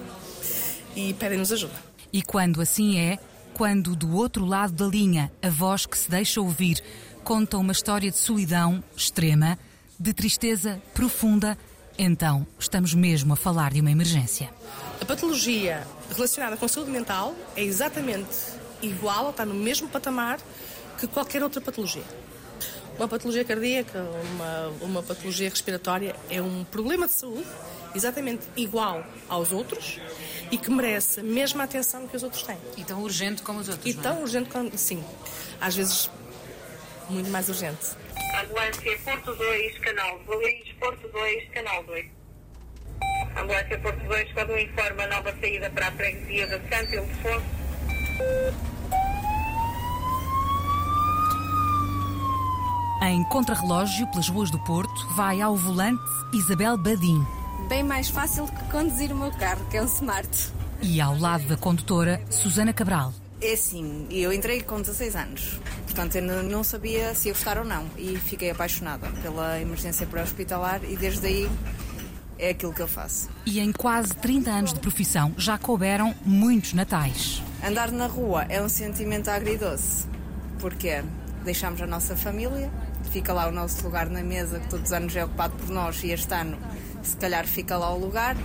e 0.95 1.15
pedem-nos 1.15 1.53
ajuda. 1.53 1.75
E 2.13 2.23
quando 2.23 2.61
assim 2.61 2.99
é, 2.99 3.19
quando 3.55 3.95
do 3.95 4.15
outro 4.15 4.45
lado 4.45 4.73
da 4.73 4.87
linha 4.87 5.33
a 5.43 5.49
voz 5.49 5.87
que 5.87 5.97
se 5.97 6.11
deixa 6.11 6.41
ouvir 6.41 6.83
conta 7.23 7.57
uma 7.57 7.73
história 7.73 8.11
de 8.11 8.19
solidão 8.19 8.85
extrema, 8.95 9.59
de 9.99 10.13
tristeza 10.13 10.81
profunda, 10.93 11.57
então 11.97 12.47
estamos 12.59 12.93
mesmo 12.93 13.33
a 13.33 13.37
falar 13.37 13.73
de 13.73 13.81
uma 13.81 13.91
emergência. 13.91 14.51
A 15.01 15.05
patologia 15.05 15.87
relacionada 16.15 16.57
com 16.57 16.67
a 16.67 16.69
saúde 16.69 16.91
mental 16.91 17.35
é 17.57 17.63
exatamente 17.63 18.29
igual, 18.83 19.31
está 19.31 19.47
no 19.47 19.55
mesmo 19.55 19.89
patamar 19.89 20.39
que 20.99 21.07
qualquer 21.07 21.43
outra 21.43 21.61
patologia. 21.61 22.05
Uma 22.97 23.09
patologia 23.09 23.45
cardíaca, 23.45 24.01
uma, 24.01 24.69
uma 24.81 25.03
patologia 25.03 25.49
respiratória 25.49 26.15
é 26.31 26.41
um 26.41 26.65
problema 26.65 27.07
de 27.07 27.13
saúde 27.13 27.47
exatamente 27.95 28.45
igual 28.57 29.05
aos 29.29 29.53
outros 29.53 30.01
e 30.51 30.57
que 30.59 30.71
merece 30.71 31.21
a 31.21 31.23
mesma 31.23 31.65
atenção 31.65 32.07
que 32.07 32.17
os 32.17 32.23
outros 32.23 32.43
têm. 32.45 32.57
E 32.77 32.85
tão 32.85 33.03
urgente 33.03 33.43
como 33.43 33.61
os 33.61 33.69
outros. 33.69 33.87
E 33.87 33.95
tão 33.95 34.19
é? 34.19 34.23
urgente 34.23 34.49
como. 34.51 34.77
Sim. 34.77 35.05
Às 35.61 35.75
vezes, 35.75 36.11
muito 37.11 37.31
mais 37.31 37.49
urgente. 37.49 37.97
Ambulância 38.41 38.99
Porto 39.05 39.35
2, 39.35 39.79
Canal 39.79 40.19
2, 40.27 40.73
Porto 40.79 41.09
2, 41.09 41.49
Canal 41.51 41.85
2. 41.85 42.07
Ambulância 43.37 43.79
Porto 43.79 44.05
2, 44.05 44.33
quando 44.33 44.59
informa 44.59 45.07
nova 45.07 45.35
saída 45.41 45.71
para 45.71 45.89
a 45.89 45.93
freguesia 45.93 46.47
de 46.47 46.69
Santo 46.69 46.95
Ildefonso. 46.95 48.74
Em 53.03 53.23
contrarrelógio 53.25 54.07
pelas 54.09 54.29
ruas 54.29 54.51
do 54.51 54.59
Porto, 54.61 55.07
vai 55.15 55.41
ao 55.41 55.57
volante 55.57 56.03
Isabel 56.33 56.77
Badim. 56.79 57.25
Bem 57.69 57.83
mais 57.83 58.09
fácil 58.09 58.47
que 58.47 58.65
conduzir 58.71 59.13
o 59.13 59.17
meu 59.17 59.31
carro, 59.33 59.65
que 59.71 59.77
é 59.77 59.83
um 59.83 59.87
Smart. 59.87 60.53
E 60.81 61.01
ao 61.01 61.19
lado 61.19 61.47
da 61.47 61.57
condutora, 61.57 62.21
Susana 62.31 62.73
Cabral. 62.73 63.13
É 63.41 63.53
assim, 63.53 64.07
eu 64.11 64.33
entrei 64.33 64.63
com 64.63 64.81
16 64.81 65.17
anos, 65.17 65.61
portanto 65.85 66.15
eu 66.15 66.43
não 66.45 66.65
sabia 66.65 67.15
se 67.15 67.29
ia 67.29 67.35
gostar 67.35 67.59
ou 67.59 67.65
não 67.65 67.85
e 67.99 68.17
fiquei 68.17 68.51
apaixonada 68.51 69.09
pela 69.23 69.61
emergência 69.61 70.07
pré-hospitalar 70.07 70.81
e 70.89 70.97
desde 70.97 71.27
aí 71.27 71.51
é 72.39 72.51
aquilo 72.51 72.73
que 72.73 72.81
eu 72.81 72.89
faço. 72.89 73.29
E 73.45 73.61
em 73.61 73.73
quase 73.73 74.15
30 74.15 74.51
anos 74.51 74.73
de 74.73 74.81
profissão 74.81 75.35
já 75.37 75.59
couberam 75.59 76.15
muitos 76.25 76.73
natais. 76.73 77.43
Andar 77.63 77.91
na 77.91 78.07
rua 78.07 78.45
é 78.49 78.63
um 78.63 78.69
sentimento 78.69 79.29
agridoce, 79.29 80.07
porque 80.59 81.03
deixamos 81.45 81.81
a 81.81 81.87
nossa 81.87 82.17
família, 82.17 82.71
fica 83.11 83.33
lá 83.33 83.47
o 83.49 83.53
nosso 83.53 83.83
lugar 83.85 84.09
na 84.09 84.23
mesa 84.23 84.59
que 84.59 84.69
todos 84.69 84.87
os 84.87 84.93
anos 84.93 85.15
é 85.15 85.25
ocupado 85.25 85.55
por 85.57 85.69
nós 85.69 86.03
e 86.03 86.11
este 86.11 86.33
ano 86.35 86.59
se 87.03 87.17
calhar 87.17 87.47
fica 87.47 87.77
lá 87.77 87.93
o 87.93 87.99
lugar, 87.99 88.37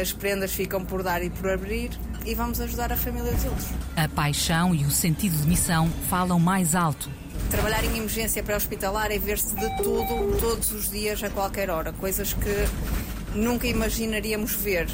as 0.00 0.12
prendas 0.12 0.52
ficam 0.52 0.84
por 0.84 1.02
dar 1.02 1.22
e 1.22 1.30
por 1.30 1.50
abrir 1.50 1.90
e 2.24 2.34
vamos 2.34 2.60
ajudar 2.60 2.92
a 2.92 2.96
família 2.96 3.32
dos 3.32 3.44
outros. 3.44 3.66
A 3.96 4.08
paixão 4.08 4.74
e 4.74 4.84
o 4.84 4.90
sentido 4.90 5.36
de 5.36 5.46
missão 5.46 5.88
falam 6.10 6.38
mais 6.38 6.74
alto. 6.74 7.10
Trabalhar 7.50 7.84
em 7.84 7.96
emergência 7.96 8.42
pré-hospitalar 8.42 9.10
é 9.12 9.18
ver-se 9.18 9.54
de 9.54 9.76
tudo, 9.76 10.38
todos 10.40 10.72
os 10.72 10.90
dias, 10.90 11.22
a 11.22 11.30
qualquer 11.30 11.70
hora. 11.70 11.92
Coisas 11.92 12.32
que 12.32 13.38
nunca 13.38 13.66
imaginaríamos 13.66 14.52
ver, 14.52 14.88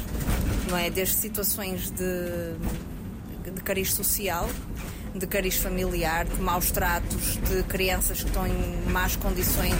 não 0.69 0.77
é? 0.77 0.89
Desde 0.89 1.15
situações 1.15 1.89
de, 1.89 2.53
de 3.51 3.61
cariz 3.63 3.93
social, 3.93 4.47
de 5.15 5.27
cariz 5.27 5.57
familiar, 5.57 6.25
de 6.25 6.41
maus 6.41 6.71
tratos, 6.71 7.37
de 7.47 7.63
crianças 7.63 8.21
que 8.21 8.27
estão 8.27 8.47
em 8.47 8.91
más 8.91 9.15
condições. 9.15 9.75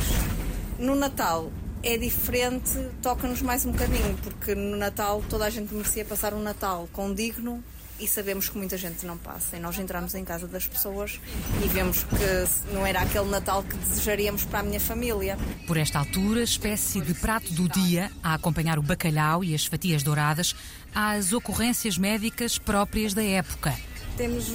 No 0.77 0.95
Natal 0.95 1.51
é 1.81 1.97
diferente, 1.97 2.89
toca-nos 3.01 3.41
mais 3.41 3.65
um 3.65 3.71
bocadinho, 3.71 4.17
porque 4.23 4.55
no 4.55 4.77
Natal 4.77 5.23
toda 5.29 5.45
a 5.45 5.49
gente 5.49 5.73
merecia 5.73 6.05
passar 6.05 6.33
um 6.33 6.41
Natal 6.41 6.87
condigno 6.93 7.63
e 7.99 8.07
sabemos 8.07 8.49
que 8.49 8.57
muita 8.57 8.77
gente 8.77 9.05
não 9.05 9.17
passa. 9.17 9.57
E 9.57 9.59
nós 9.59 9.77
entramos 9.77 10.15
em 10.15 10.23
casa 10.23 10.47
das 10.47 10.67
pessoas 10.67 11.19
e 11.63 11.67
vemos 11.67 12.03
que 12.03 12.73
não 12.73 12.85
era 12.85 13.01
aquele 13.01 13.29
Natal 13.29 13.63
que 13.63 13.75
desejaríamos 13.77 14.43
para 14.45 14.59
a 14.59 14.63
minha 14.63 14.79
família. 14.79 15.37
Por 15.67 15.77
esta 15.77 15.99
altura, 15.99 16.41
espécie 16.41 17.01
de 17.01 17.13
prato 17.13 17.53
do 17.53 17.67
dia, 17.69 18.11
a 18.23 18.33
acompanhar 18.33 18.79
o 18.79 18.81
bacalhau 18.81 19.43
e 19.43 19.53
as 19.53 19.65
fatias 19.65 20.03
douradas, 20.03 20.55
há 20.93 21.11
as 21.11 21.33
ocorrências 21.33 21.97
médicas 21.97 22.57
próprias 22.57 23.13
da 23.13 23.23
época. 23.23 23.73
Temos 24.17 24.51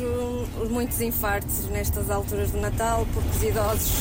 muitos 0.70 1.00
infartos 1.00 1.64
nestas 1.66 2.10
alturas 2.10 2.52
do 2.52 2.60
Natal, 2.60 3.06
porque 3.12 3.28
os 3.28 3.42
idosos 3.42 3.92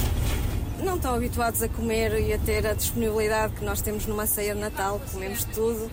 não 0.83 0.95
estão 0.95 1.15
habituados 1.15 1.63
a 1.63 1.67
comer 1.67 2.19
e 2.19 2.33
a 2.33 2.37
ter 2.37 2.65
a 2.67 2.73
disponibilidade 2.73 3.53
que 3.53 3.65
nós 3.65 3.81
temos 3.81 4.05
numa 4.05 4.27
ceia 4.27 4.53
de 4.53 4.61
Natal, 4.61 5.01
comemos 5.11 5.43
tudo 5.45 5.89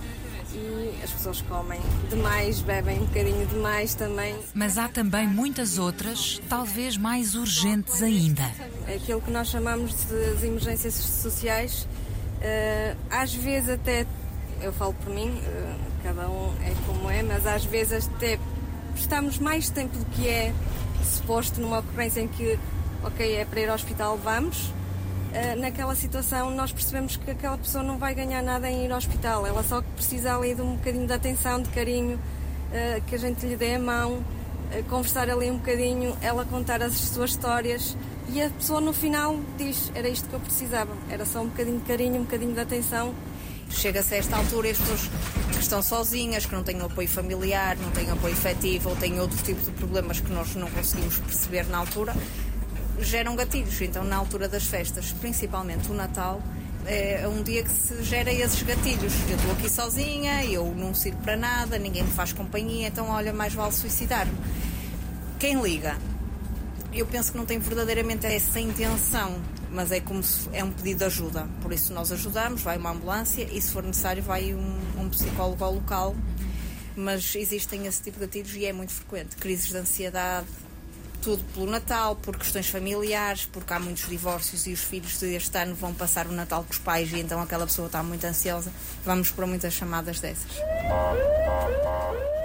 e 0.55 1.03
as 1.03 1.11
pessoas 1.11 1.41
comem 1.43 1.81
demais, 2.09 2.61
bebem 2.61 3.01
um 3.01 3.07
bocadinho 3.07 3.47
demais 3.47 3.95
também. 3.95 4.37
Mas 4.55 4.79
há 4.79 4.89
também 4.89 5.27
muitas 5.27 5.79
outras, 5.79 6.41
talvez 6.49 6.97
mais 6.97 7.35
urgentes 7.35 8.03
ainda. 8.03 8.45
É 8.87 8.95
aquilo 8.95 9.21
que 9.21 9.31
nós 9.31 9.49
chamamos 9.49 9.95
de, 10.07 10.37
de 10.37 10.47
emergências 10.47 10.95
sociais, 10.95 11.89
uh, 12.39 12.97
às 13.11 13.35
vezes 13.35 13.71
até, 13.71 14.07
eu 14.61 14.73
falo 14.73 14.95
por 14.95 15.13
mim, 15.13 15.31
uh, 15.31 15.75
cada 16.03 16.29
um 16.29 16.55
é 16.63 16.73
como 16.87 17.11
é, 17.11 17.23
mas 17.23 17.47
às 17.47 17.65
vezes 17.65 18.09
até 18.15 18.39
estamos 18.95 19.39
mais 19.39 19.71
tempo 19.71 19.97
do 19.97 20.05
que 20.07 20.29
é 20.29 20.53
suposto 21.05 21.61
numa 21.61 21.81
ocorrência 21.81 22.21
em 22.21 22.29
que, 22.29 22.59
ok, 23.03 23.37
é 23.37 23.45
para 23.45 23.61
ir 23.61 23.69
ao 23.69 23.75
hospital, 23.75 24.19
vamos. 24.23 24.73
Eh, 25.35 25.57
naquela 25.57 25.97
situação 25.97 26.51
nós 26.55 26.71
percebemos 26.71 27.17
que 27.17 27.29
aquela 27.29 27.59
pessoa 27.59 27.83
não 27.83 27.99
vai 27.99 28.15
ganhar 28.15 28.41
nada 28.41 28.71
em 28.71 28.85
ir 28.85 28.93
ao 28.93 28.99
hospital, 28.99 29.45
ela 29.45 29.65
só 29.65 29.83
precisa 29.83 30.37
ali 30.37 30.55
de 30.55 30.63
um 30.63 30.77
bocadinho 30.77 31.09
de 31.09 31.13
atenção, 31.13 31.61
de 31.61 31.69
carinho, 31.71 32.17
uh, 32.17 33.03
que 33.09 33.17
a 33.17 33.19
gente 33.19 33.45
lhe 33.45 33.57
dê 33.57 33.75
a 33.75 33.79
mão, 33.81 34.13
uh, 34.13 34.85
conversar 34.89 35.29
ali 35.29 35.51
um 35.51 35.57
bocadinho, 35.57 36.17
ela 36.23 36.45
contar 36.45 36.81
as 36.83 36.95
suas 36.95 37.31
histórias. 37.31 37.97
E 38.29 38.41
a 38.41 38.49
pessoa 38.49 38.81
no 38.81 38.93
final 38.93 39.37
diz: 39.59 39.91
Era 39.93 40.09
isto 40.09 40.29
que 40.29 40.35
eu 40.35 40.41
precisava, 40.41 40.93
era 41.11 41.25
só 41.27 41.41
um 41.41 41.49
bocadinho 41.49 41.81
de 41.81 41.85
carinho, 41.85 42.21
um 42.21 42.25
bocadinho 42.25 42.55
de 42.55 42.61
atenção. 42.61 43.13
Chega-se 43.75 44.15
a 44.15 44.19
esta 44.19 44.37
altura 44.37 44.71
as 44.71 44.79
pessoas 44.79 45.01
que 45.53 45.61
estão 45.61 45.83
sozinhas, 45.83 46.47
que 46.47 46.55
não 46.55 46.63
têm 46.63 46.81
apoio 46.81 47.09
familiar, 47.09 47.77
não 47.77 47.91
têm 47.91 48.11
apoio 48.11 48.33
efetivo 48.33 48.91
ou 48.91 48.97
têm 48.97 49.21
outros 49.21 49.43
tipos 49.43 49.67
de 49.67 49.73
problemas 49.73 50.21
que 50.21 50.33
nós 50.33 50.55
não 50.55 50.71
conseguimos 50.71 51.19
perceber 51.19 51.67
na 51.67 51.79
altura, 51.79 52.15
geram 53.01 53.37
gatilhos. 53.37 53.81
Então, 53.83 54.05
na 54.05 54.17
altura 54.17 54.49
das 54.49 54.65
festas, 54.65 55.13
principalmente 55.21 55.91
o 55.91 55.95
Natal, 55.95 56.41
é 56.87 57.27
um 57.29 57.43
dia 57.43 57.63
que 57.63 57.71
se 57.71 58.03
gera 58.05 58.33
esses 58.33 58.63
gatilhos. 58.63 59.13
Eu 59.29 59.37
estou 59.37 59.53
aqui 59.53 59.69
sozinha, 59.69 60.45
eu 60.45 60.75
não 60.77 60.95
sirvo 60.95 61.19
para 61.19 61.37
nada, 61.37 61.79
ninguém 61.79 62.05
me 62.05 62.11
faz 62.11 62.33
companhia, 62.33 62.89
então, 62.89 63.09
olha, 63.09 63.33
mais 63.33 63.53
vale 63.53 63.73
suicidar-me. 63.73 64.33
Quem 65.39 65.61
liga? 65.61 65.97
Eu 66.93 67.07
penso 67.07 67.33
que 67.33 67.39
não 67.39 67.45
tem 67.45 67.59
verdadeiramente 67.59 68.25
essa 68.25 68.61
intenção, 68.61 69.37
mas 69.75 69.91
é 69.91 70.01
como 70.01 70.23
se 70.23 70.49
é 70.53 70.63
um 70.63 70.71
pedido 70.71 70.99
de 70.99 71.05
ajuda. 71.05 71.49
Por 71.61 71.73
isso, 71.73 71.93
nós 71.93 72.13
ajudamos, 72.13 72.63
vai 72.63 72.79
uma 72.79 72.91
ambulância 72.91 73.43
e, 73.43 73.61
se 73.61 73.73
for 73.73 73.83
necessário, 73.83 74.23
vai 74.23 74.55
um, 74.55 74.79
um 75.01 75.09
psicólogo 75.11 75.63
ao 75.65 75.75
local. 75.75 76.15
Mas 76.97 77.35
existem 77.35 77.87
esse 77.87 78.01
tipo 78.01 78.21
de 78.21 78.27
gatilhos 78.27 78.55
e 78.55 78.67
é 78.67 78.73
muito 78.73 78.93
frequente. 78.93 79.35
Crises 79.35 79.71
de 79.71 79.77
ansiedade, 79.77 80.47
tudo 81.21 81.43
pelo 81.53 81.67
Natal, 81.67 82.15
por 82.15 82.39
questões 82.39 82.69
familiares, 82.69 83.47
porque 83.47 83.73
há 83.73 83.81
muitos 83.81 84.09
divórcios 84.09 84.65
e 84.69 84.73
os 84.73 84.81
filhos 84.81 85.19
deste 85.19 85.59
ano 85.59 85.75
vão 85.75 85.93
passar 85.93 86.29
o 86.29 86.33
Natal 86.33 86.63
com 86.63 86.71
os 86.71 86.79
pais 86.79 87.13
e 87.13 87.19
então 87.19 87.43
aquela 87.43 87.67
pessoa 87.67 87.87
está 87.87 88.01
muito 88.01 88.25
ansiosa. 88.25 88.73
Vamos 89.05 89.33
para 89.33 89.45
muitas 89.45 89.75
chamadas 89.75 90.21
dessas. 90.21 90.53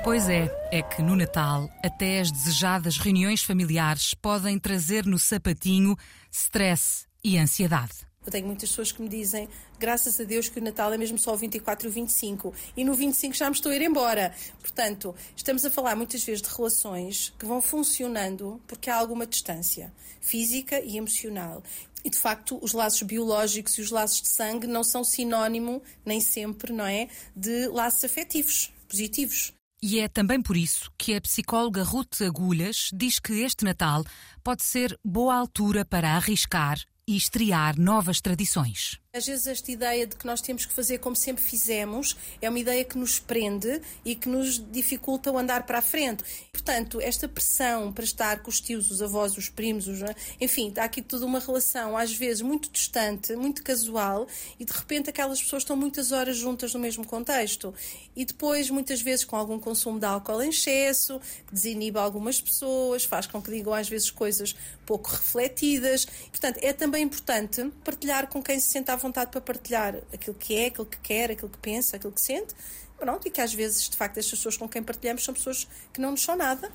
Pois 0.04 0.28
é, 0.28 0.50
é 0.72 0.82
que 0.82 1.04
no 1.04 1.16
Natal 1.16 1.70
até 1.86 2.22
as 2.22 2.32
desejadas 2.32 2.98
reuniões 2.98 3.44
familiares 3.44 4.16
podem 4.16 4.58
trazer 4.58 5.06
no 5.06 5.20
sapatinho 5.20 5.96
stress 6.32 7.09
e 7.24 7.38
ansiedade. 7.38 8.10
Eu 8.26 8.32
tenho 8.32 8.46
muitas 8.46 8.70
pessoas 8.70 8.92
que 8.92 9.02
me 9.02 9.10
dizem, 9.10 9.48
graças 9.80 10.20
a 10.20 10.24
Deus, 10.24 10.50
que 10.50 10.60
o 10.60 10.64
Natal 10.64 10.94
é 10.94 10.98
mesmo 10.98 11.18
só 11.18 11.34
o 11.34 11.38
24 11.38 11.88
e 11.88 11.90
o 11.90 11.92
25. 11.92 12.54
E 12.76 12.84
no 12.84 12.94
25 12.94 13.36
já 13.36 13.50
me 13.50 13.56
estou 13.56 13.72
a 13.72 13.76
ir 13.76 13.82
embora. 13.82 14.36
Portanto, 14.60 15.16
estamos 15.36 15.66
a 15.66 15.72
falar 15.72 15.96
muitas 15.96 16.24
vezes 16.24 16.42
de 16.42 16.50
relações 16.50 17.34
que 17.40 17.46
vão 17.46 17.62
funcionando 17.62 18.62
porque 18.68 18.90
há 18.90 18.96
alguma 18.96 19.26
distância 19.26 19.92
física 20.22 20.80
e 20.80 20.98
emocional. 20.98 21.64
E 22.04 22.10
de 22.10 22.18
facto, 22.18 22.60
os 22.62 22.74
laços 22.74 23.02
biológicos 23.02 23.78
e 23.78 23.82
os 23.82 23.90
laços 23.90 24.22
de 24.22 24.30
sangue 24.30 24.68
não 24.68 24.84
são 24.84 25.04
sinónimo, 25.04 25.82
nem 26.06 26.22
sempre, 26.22 26.72
não 26.72 26.86
é? 26.86 27.08
De 27.36 27.68
laços 27.68 28.04
afetivos, 28.04 28.72
positivos. 28.88 29.54
E 29.82 30.00
é 30.00 30.10
também 30.10 30.42
por 30.42 30.58
isso 30.58 30.92
que 30.98 31.16
a 31.16 31.22
psicóloga 31.22 31.84
Ruth 31.84 32.22
Agulhas 32.22 32.90
diz 32.94 33.18
que 33.18 33.42
este 33.42 33.64
Natal 33.64 34.04
pode 34.44 34.62
ser 34.64 34.98
boa 35.04 35.36
altura 35.36 35.86
para 35.86 36.16
arriscar 36.16 36.78
e 37.10 37.18
estrear 37.18 37.74
novas 37.80 38.22
tradições. 38.22 39.00
Às 39.12 39.26
vezes 39.26 39.48
esta 39.48 39.72
ideia 39.72 40.06
de 40.06 40.16
que 40.16 40.28
nós 40.28 40.40
temos 40.40 40.68
que 40.68 40.74
fazer 40.74 41.00
como 41.00 41.16
sempre 41.16 41.44
fizemos 41.44 42.16
é 42.40 42.48
uma 42.48 42.60
ideia 42.60 42.86
que 42.86 42.96
nos 42.96 43.18
prende 43.18 43.82
e 44.06 44.14
que 44.14 44.30
nos 44.30 44.64
dificulta 44.72 45.32
o 45.32 45.38
andar 45.40 45.66
para 45.66 45.80
a 45.80 45.82
frente. 45.82 46.24
Portanto, 46.54 47.02
esta 47.02 47.28
pressão 47.28 47.92
para 47.92 48.04
estar 48.04 48.44
com 48.44 48.52
os 48.52 48.62
tios, 48.62 48.92
os 48.92 49.02
avós, 49.02 49.36
os 49.36 49.50
primos, 49.50 49.88
os... 49.88 50.00
enfim, 50.40 50.72
há 50.78 50.84
aqui 50.84 51.02
toda 51.02 51.26
uma 51.26 51.40
relação 51.40 51.98
às 51.98 52.14
vezes 52.14 52.44
muito 52.44 52.70
distante, 52.70 53.36
muito 53.36 53.64
casual 53.64 54.28
e 54.60 54.64
de 54.64 54.72
repente 54.72 55.10
aquelas 55.10 55.42
pessoas 55.42 55.64
estão 55.64 55.76
muitas 55.76 56.12
horas 56.12 56.38
juntas 56.38 56.72
no 56.76 56.80
mesmo 56.80 57.04
contexto. 57.04 57.74
E 58.16 58.24
depois, 58.24 58.70
muitas 58.70 59.02
vezes, 59.02 59.26
com 59.26 59.36
algum 59.36 59.58
consumo 59.58 60.00
de 60.00 60.06
álcool 60.06 60.44
em 60.44 60.50
excesso, 60.50 61.20
que 61.48 61.54
desinibe 61.56 61.98
algumas 61.98 62.40
pessoas, 62.40 63.06
faz 63.06 63.26
com 63.26 63.42
que 63.42 63.50
digam 63.50 63.74
às 63.74 63.90
vezes 63.90 64.12
coisas 64.12 64.56
pouco 64.86 65.10
refletidas. 65.10 66.06
Portanto, 66.30 66.60
é 66.62 66.74
também 66.74 67.04
importante 67.04 67.72
partilhar 67.84 68.28
com 68.28 68.44
quem 68.44 68.60
se 68.60 68.70
senta 68.70 68.99
vontade 69.00 69.32
para 69.32 69.42
partilhar 69.42 69.96
aquilo 70.14 70.36
que 70.36 70.56
é, 70.56 70.68
aquilo 70.68 70.86
que 70.86 71.00
quer, 71.00 71.32
aquilo 71.32 71.50
que 71.50 71.58
pensa, 71.58 71.96
aquilo 71.96 72.12
que 72.12 72.22
sente. 72.22 72.54
Pronto, 72.98 73.28
e 73.28 73.32
que 73.32 73.42
às 73.42 73.54
vezes, 73.54 73.90
de 73.90 73.98
facto, 73.98 74.18
estas 74.18 74.38
pessoas 74.38 74.58
com 74.58 74.68
quem 74.68 74.84
partilhamos 74.84 75.24
são 75.24 75.34
pessoas 75.34 75.68
que 75.94 76.02
não 76.02 76.12
nos 76.12 76.22
são 76.22 76.36
nada. 76.36 76.72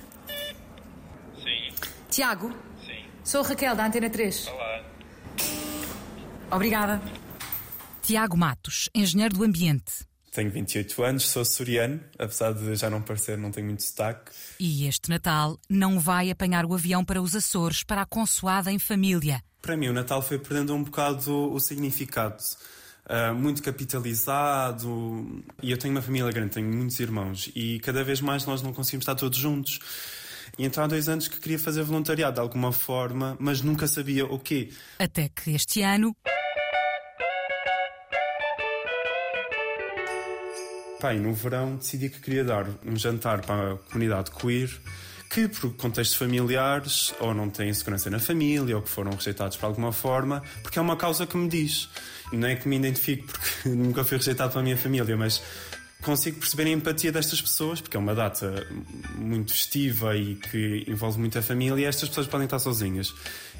Sim. 1.42 1.88
Tiago? 2.10 2.50
Sim. 2.84 3.04
Sou 3.22 3.42
Raquel, 3.42 3.76
da 3.76 3.86
Antena 3.86 4.08
3. 4.08 4.48
Olá. 4.48 4.84
Obrigada. 6.50 7.00
Tiago 8.02 8.36
Matos, 8.36 8.88
engenheiro 8.94 9.36
do 9.36 9.44
ambiente. 9.44 10.06
Tenho 10.34 10.50
28 10.50 11.00
anos, 11.04 11.28
sou 11.28 11.42
açoriano, 11.42 12.00
apesar 12.18 12.52
de 12.52 12.74
já 12.74 12.90
não 12.90 13.00
parecer, 13.00 13.38
não 13.38 13.52
tenho 13.52 13.68
muito 13.68 13.84
sotaque. 13.84 14.32
E 14.58 14.84
este 14.84 15.08
Natal 15.08 15.60
não 15.70 16.00
vai 16.00 16.28
apanhar 16.28 16.66
o 16.66 16.74
avião 16.74 17.04
para 17.04 17.22
os 17.22 17.36
Açores 17.36 17.84
para 17.84 18.02
a 18.02 18.06
consoada 18.06 18.72
em 18.72 18.80
família. 18.80 19.40
Para 19.62 19.76
mim, 19.76 19.86
o 19.86 19.92
Natal 19.92 20.20
foi 20.20 20.40
perdendo 20.40 20.74
um 20.74 20.82
bocado 20.82 21.52
o 21.52 21.60
significado. 21.60 22.42
Uh, 23.06 23.32
muito 23.32 23.62
capitalizado. 23.62 25.44
E 25.62 25.70
eu 25.70 25.78
tenho 25.78 25.94
uma 25.94 26.02
família 26.02 26.32
grande, 26.32 26.54
tenho 26.54 26.68
muitos 26.68 26.98
irmãos, 26.98 27.48
e 27.54 27.78
cada 27.78 28.02
vez 28.02 28.20
mais 28.20 28.44
nós 28.44 28.60
não 28.60 28.72
conseguimos 28.72 29.04
estar 29.04 29.14
todos 29.14 29.38
juntos. 29.38 29.78
E 30.58 30.64
então 30.64 30.82
há 30.82 30.88
dois 30.88 31.08
anos 31.08 31.28
que 31.28 31.38
queria 31.38 31.60
fazer 31.60 31.84
voluntariado 31.84 32.34
de 32.34 32.40
alguma 32.40 32.72
forma, 32.72 33.36
mas 33.38 33.62
nunca 33.62 33.86
sabia 33.86 34.26
o 34.26 34.40
quê. 34.40 34.70
Até 34.98 35.28
que 35.28 35.52
este 35.52 35.82
ano. 35.82 36.16
No 41.12 41.34
verão 41.34 41.76
decidi 41.76 42.08
que 42.08 42.20
queria 42.20 42.44
dar 42.44 42.66
um 42.84 42.96
jantar 42.96 43.42
para 43.42 43.72
a 43.72 43.76
comunidade 43.76 44.30
queer 44.30 44.70
que, 45.34 45.48
por 45.48 45.74
contextos 45.74 46.16
familiares, 46.16 47.12
ou 47.18 47.34
não 47.34 47.50
têm 47.50 47.74
segurança 47.74 48.08
na 48.08 48.20
família, 48.20 48.76
ou 48.76 48.82
que 48.82 48.88
foram 48.88 49.10
rejeitados 49.10 49.56
por 49.56 49.66
alguma 49.66 49.92
forma, 49.92 50.42
porque 50.62 50.78
é 50.78 50.82
uma 50.82 50.96
causa 50.96 51.26
que 51.26 51.36
me 51.36 51.48
diz. 51.48 51.88
Não 52.32 52.46
é 52.46 52.54
que 52.54 52.68
me 52.68 52.76
identifique 52.76 53.24
porque 53.24 53.68
nunca 53.74 54.04
fui 54.04 54.16
rejeitado 54.16 54.52
pela 54.52 54.62
minha 54.62 54.76
família, 54.76 55.16
mas 55.16 55.42
consigo 56.02 56.38
perceber 56.38 56.64
a 56.64 56.70
empatia 56.70 57.10
destas 57.10 57.42
pessoas, 57.42 57.80
porque 57.80 57.96
é 57.96 58.00
uma 58.00 58.14
data 58.14 58.64
muito 59.16 59.52
festiva 59.52 60.16
e 60.16 60.36
que 60.36 60.84
envolve 60.86 61.18
muita 61.18 61.42
família, 61.42 61.82
e 61.82 61.84
estas 61.84 62.08
pessoas 62.08 62.28
podem 62.28 62.44
estar 62.44 62.60
sozinhas. 62.60 63.12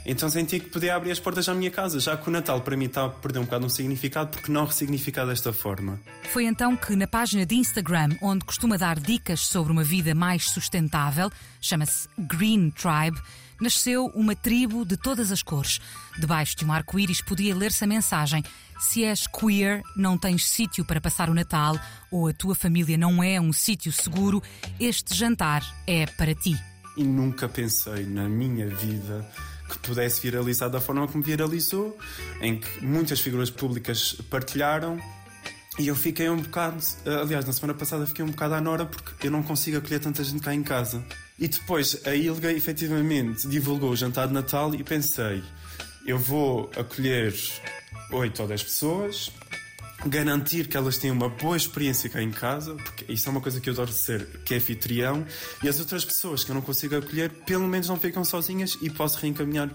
Então 0.07 0.29
senti 0.29 0.61
que 0.61 0.69
podia 0.69 0.95
abrir 0.95 1.13
as 1.13 1.19
portas 1.19 1.49
à 1.49 1.55
minha 1.55 1.71
casa, 1.71 1.99
já 1.99 2.17
que 2.17 2.29
o 2.29 2.33
Natal 2.33 2.61
para 2.61 2.77
mim 2.77 2.85
está 2.85 3.07
a 3.07 3.09
perder 3.09 3.39
um 3.39 3.45
bocado 3.45 3.65
um 3.65 3.69
significado, 3.71 4.31
porque 4.31 4.53
não 4.53 4.67
ressignificar 4.67 5.25
desta 5.25 5.53
forma. 5.53 5.99
Foi 6.31 6.45
então 6.45 6.77
que 6.77 6.95
na 6.95 7.07
página 7.07 7.47
de 7.47 7.55
Instagram, 7.55 8.11
onde 8.21 8.45
costuma 8.45 8.77
dar 8.77 9.01
dicas 9.01 9.41
sobre 9.41 9.73
uma 9.73 9.83
vida 9.83 10.15
mais 10.15 10.51
sustentável, 10.51 11.31
chama-se 11.59 12.07
Green 12.19 12.71
Tribe, 12.71 13.19
nasceu 13.61 14.07
uma 14.15 14.37
tribo 14.37 14.85
de 14.85 14.97
todas 14.97 15.33
as 15.33 15.43
cores. 15.43 15.81
Debaixo 16.19 16.57
de 16.57 16.65
um 16.67 16.73
arco-íris 16.73 17.23
podia 17.23 17.57
ler-se 17.57 17.83
a 17.85 17.87
mensagem: 17.87 18.43
Se 18.79 19.05
és 19.05 19.27
queer, 19.27 19.83
não 19.97 20.19
tens 20.19 20.47
sítio 20.47 20.85
para 20.85 21.01
passar 21.01 21.31
o 21.31 21.35
Natal 21.35 21.79
ou 22.11 22.29
a 22.29 22.33
tua 22.35 22.55
família 22.55 22.99
não 22.99 23.23
é 23.23 23.41
um 23.41 23.53
sítio 23.55 23.91
seguro, 23.91 24.43
este 24.79 25.15
jantar 25.15 25.63
é 25.87 26.05
para 26.05 26.35
ti. 26.35 26.55
E 26.97 27.03
nunca 27.03 27.49
pensei 27.49 28.05
na 28.05 28.29
minha 28.29 28.69
vida 28.69 29.27
que 29.69 29.79
pudesse 29.79 30.21
viralizar 30.21 30.69
da 30.69 30.81
forma 30.81 31.07
como 31.09 31.23
viralizou, 31.23 31.99
em 32.41 32.59
que 32.59 32.85
muitas 32.85 33.21
figuras 33.21 33.51
públicas 33.51 34.17
partilharam. 34.31 35.01
E 35.79 35.89
eu 35.89 35.97
fiquei 35.97 36.29
um 36.29 36.37
bocado, 36.37 36.77
aliás, 37.23 37.45
na 37.45 37.53
semana 37.53 37.77
passada 37.77 38.07
fiquei 38.07 38.25
um 38.25 38.31
bocado 38.31 38.55
à 38.55 38.61
nora 38.61 38.87
porque 38.87 39.27
eu 39.27 39.31
não 39.31 39.43
consigo 39.43 39.79
acolher 39.79 39.99
tanta 39.99 40.23
gente 40.23 40.41
cá 40.41 40.55
em 40.55 40.63
casa. 40.63 41.05
E 41.39 41.49
depois 41.49 42.07
a 42.07 42.15
Ilga 42.15 42.53
efetivamente 42.53 43.49
divulgou 43.49 43.91
o 43.91 43.97
jantar 43.97 44.29
de 44.29 44.35
Natal 44.35 44.73
e 44.75 44.85
pensei, 44.85 45.43
eu 46.07 46.17
vou 46.17 46.71
acolher 46.77 47.35
8 48.13 48.43
ou 48.43 48.49
10 48.49 48.63
pessoas, 48.63 49.33
garantir 50.07 50.69
que 50.69 50.77
elas 50.77 50.99
têm 50.99 51.11
uma 51.11 51.29
boa 51.29 51.57
experiência 51.57 52.11
cá 52.11 52.23
em 52.23 52.31
casa, 52.31 52.75
porque 52.75 53.11
isso 53.13 53.29
é 53.29 53.33
uma 53.33 53.41
coisa 53.41 53.61
que 53.61 53.69
eu 53.69 53.73
adoro 53.73 53.93
ser, 53.93 54.27
que 54.45 54.55
é 54.55 54.57
anfitrião, 54.59 55.25
e 55.63 55.69
as 55.69 55.79
outras 55.81 56.05
pessoas 56.05 56.45
que 56.45 56.51
eu 56.51 56.55
não 56.55 56.63
consigo 56.63 56.97
acolher, 56.97 57.31
pelo 57.31 57.67
menos 57.67 57.89
não 57.89 57.99
ficam 57.99 58.25
sozinhas 58.25 58.77
e 58.83 58.91
posso 58.91 59.19
reencaminhar 59.19 59.71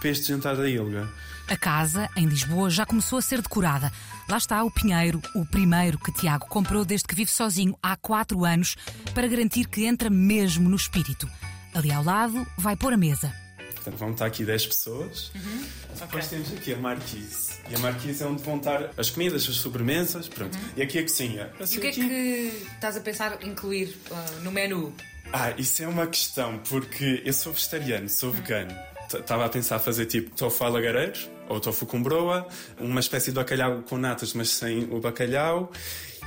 para 0.00 0.10
este 0.10 0.28
jantar 0.28 0.56
da 0.56 0.68
Ilga. 0.68 1.08
A 1.48 1.56
casa, 1.56 2.08
em 2.16 2.26
Lisboa, 2.26 2.70
já 2.70 2.86
começou 2.86 3.18
a 3.18 3.22
ser 3.22 3.42
decorada. 3.42 3.92
Lá 4.28 4.36
está 4.38 4.62
o 4.64 4.70
Pinheiro, 4.70 5.20
o 5.34 5.44
primeiro 5.44 5.98
que 5.98 6.12
Tiago 6.12 6.46
comprou 6.46 6.84
desde 6.84 7.06
que 7.06 7.14
vive 7.14 7.30
sozinho 7.30 7.76
há 7.82 7.96
quatro 7.96 8.44
anos, 8.44 8.76
para 9.14 9.26
garantir 9.26 9.66
que 9.66 9.84
entra 9.84 10.08
mesmo 10.08 10.68
no 10.68 10.76
espírito. 10.76 11.28
Ali 11.74 11.90
ao 11.90 12.04
lado, 12.04 12.46
vai 12.56 12.76
pôr 12.76 12.92
a 12.92 12.96
mesa. 12.96 13.41
Portanto, 13.82 13.98
vão 13.98 14.12
estar 14.12 14.26
aqui 14.26 14.44
10 14.44 14.66
pessoas. 14.66 15.32
Uhum. 15.34 15.64
Depois 15.98 16.26
okay. 16.26 16.38
temos 16.38 16.52
aqui 16.52 16.72
a 16.72 16.76
marquise. 16.76 17.52
E 17.68 17.74
a 17.74 17.78
marquise 17.80 18.22
é 18.22 18.26
onde 18.26 18.42
vão 18.42 18.58
estar 18.58 18.90
as 18.96 19.10
comidas, 19.10 19.48
as 19.48 19.56
sobremesas. 19.56 20.28
Pronto. 20.28 20.56
Uhum. 20.56 20.64
E 20.76 20.82
aqui 20.82 21.00
a 21.00 21.02
cozinha. 21.02 21.50
Assim, 21.58 21.74
e 21.74 21.78
o 21.78 21.80
que 21.80 21.86
é 21.88 21.90
que 21.90 22.66
estás 22.74 22.96
a 22.96 23.00
pensar 23.00 23.42
incluir 23.42 23.96
uh, 24.10 24.40
no 24.42 24.52
menu? 24.52 24.94
Ah, 25.32 25.52
isso 25.58 25.82
é 25.82 25.88
uma 25.88 26.06
questão, 26.06 26.58
porque 26.68 27.22
eu 27.24 27.32
sou 27.32 27.52
vegetariano, 27.52 28.08
sou 28.08 28.30
uhum. 28.30 28.36
vegano. 28.36 28.76
Estava 29.12 29.44
a 29.44 29.48
pensar 29.48 29.78
fazer 29.80 30.06
tipo 30.06 30.34
tofu 30.36 30.64
alagareiro 30.64 31.18
ou 31.48 31.60
tofu 31.60 31.84
com 31.84 32.02
broa, 32.02 32.46
uma 32.78 33.00
espécie 33.00 33.30
de 33.30 33.36
bacalhau 33.36 33.82
com 33.82 33.98
natas, 33.98 34.32
mas 34.32 34.50
sem 34.50 34.84
o 34.84 35.00
bacalhau. 35.00 35.70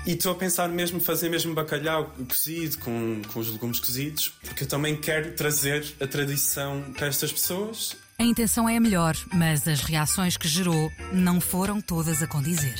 E 0.07 0.11
estou 0.11 0.33
a 0.33 0.35
pensar 0.35 0.69
mesmo 0.69 0.99
fazer 0.99 1.29
mesmo 1.29 1.55
bacalhau 1.55 2.13
cozido, 2.29 2.77
com, 2.77 3.23
com 3.33 3.39
os 3.39 3.51
legumes 3.51 3.79
cozidos, 3.79 4.33
porque 4.43 4.63
eu 4.63 4.67
também 4.67 4.95
quero 4.95 5.33
trazer 5.33 5.83
a 5.99 6.05
tradição 6.05 6.83
para 6.95 7.07
estas 7.07 7.31
pessoas. 7.31 7.97
A 8.19 8.23
intenção 8.23 8.69
é 8.69 8.77
a 8.77 8.79
melhor, 8.79 9.15
mas 9.33 9.67
as 9.67 9.81
reações 9.81 10.37
que 10.37 10.47
gerou 10.47 10.91
não 11.11 11.41
foram 11.41 11.81
todas 11.81 12.21
a 12.21 12.27
condizer. 12.27 12.75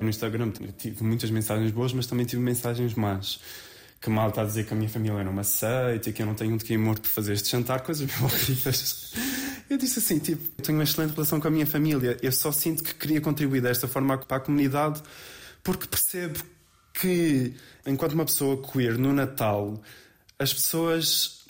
No 0.00 0.08
Instagram 0.08 0.52
tive 0.78 1.02
muitas 1.02 1.28
mensagens 1.30 1.72
boas, 1.72 1.92
mas 1.92 2.06
também 2.06 2.24
tive 2.24 2.40
mensagens 2.40 2.94
más 2.94 3.40
que 4.00 4.10
mal 4.10 4.28
está 4.28 4.42
a 4.42 4.44
dizer 4.44 4.64
que 4.64 4.72
a 4.72 4.76
minha 4.76 4.88
família 4.88 5.24
não 5.24 5.32
me 5.32 5.40
aceita, 5.40 6.12
que 6.12 6.22
eu 6.22 6.26
não 6.26 6.34
tenho 6.34 6.54
um 6.54 6.56
de 6.56 6.64
quem 6.64 6.78
morto 6.78 7.02
por 7.02 7.08
fazer 7.08 7.32
este 7.32 7.50
jantar, 7.50 7.80
coisas 7.80 8.08
bem 8.08 8.24
horríveis. 8.24 9.12
Eu 9.76 9.78
disse 9.78 9.98
assim, 9.98 10.18
tipo, 10.18 10.42
eu 10.56 10.64
tenho 10.64 10.78
uma 10.78 10.84
excelente 10.84 11.12
relação 11.12 11.38
com 11.38 11.48
a 11.48 11.50
minha 11.50 11.66
família, 11.66 12.16
eu 12.22 12.32
só 12.32 12.50
sinto 12.50 12.82
que 12.82 12.94
queria 12.94 13.20
contribuir 13.20 13.60
desta 13.60 13.86
forma 13.86 14.16
para 14.16 14.38
a 14.38 14.40
comunidade 14.40 15.02
porque 15.62 15.86
percebo 15.86 16.38
que, 16.94 17.52
enquanto 17.86 18.14
uma 18.14 18.24
pessoa 18.24 18.56
queer 18.62 18.96
no 18.96 19.12
Natal, 19.12 19.78
as 20.38 20.54
pessoas 20.54 21.44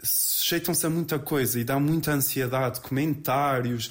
sujeitam-se 0.00 0.86
a 0.86 0.90
muita 0.90 1.18
coisa 1.18 1.58
e 1.58 1.64
dá 1.64 1.80
muita 1.80 2.12
ansiedade, 2.12 2.80
comentários, 2.80 3.90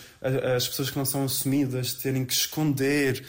as 0.56 0.70
pessoas 0.70 0.90
que 0.90 0.98
não 0.98 1.04
são 1.04 1.26
assumidas 1.26 1.94
terem 1.94 2.24
que 2.24 2.32
esconder. 2.32 3.26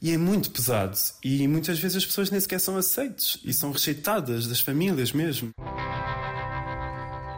E 0.00 0.12
é 0.12 0.16
muito 0.16 0.52
pesado. 0.52 0.96
E 1.20 1.48
muitas 1.48 1.80
vezes 1.80 1.96
as 1.96 2.06
pessoas 2.06 2.30
nem 2.30 2.38
sequer 2.38 2.60
são 2.60 2.76
aceites 2.76 3.40
e 3.44 3.52
são 3.52 3.72
rejeitadas 3.72 4.46
das 4.46 4.60
famílias 4.60 5.10
mesmo. 5.10 5.50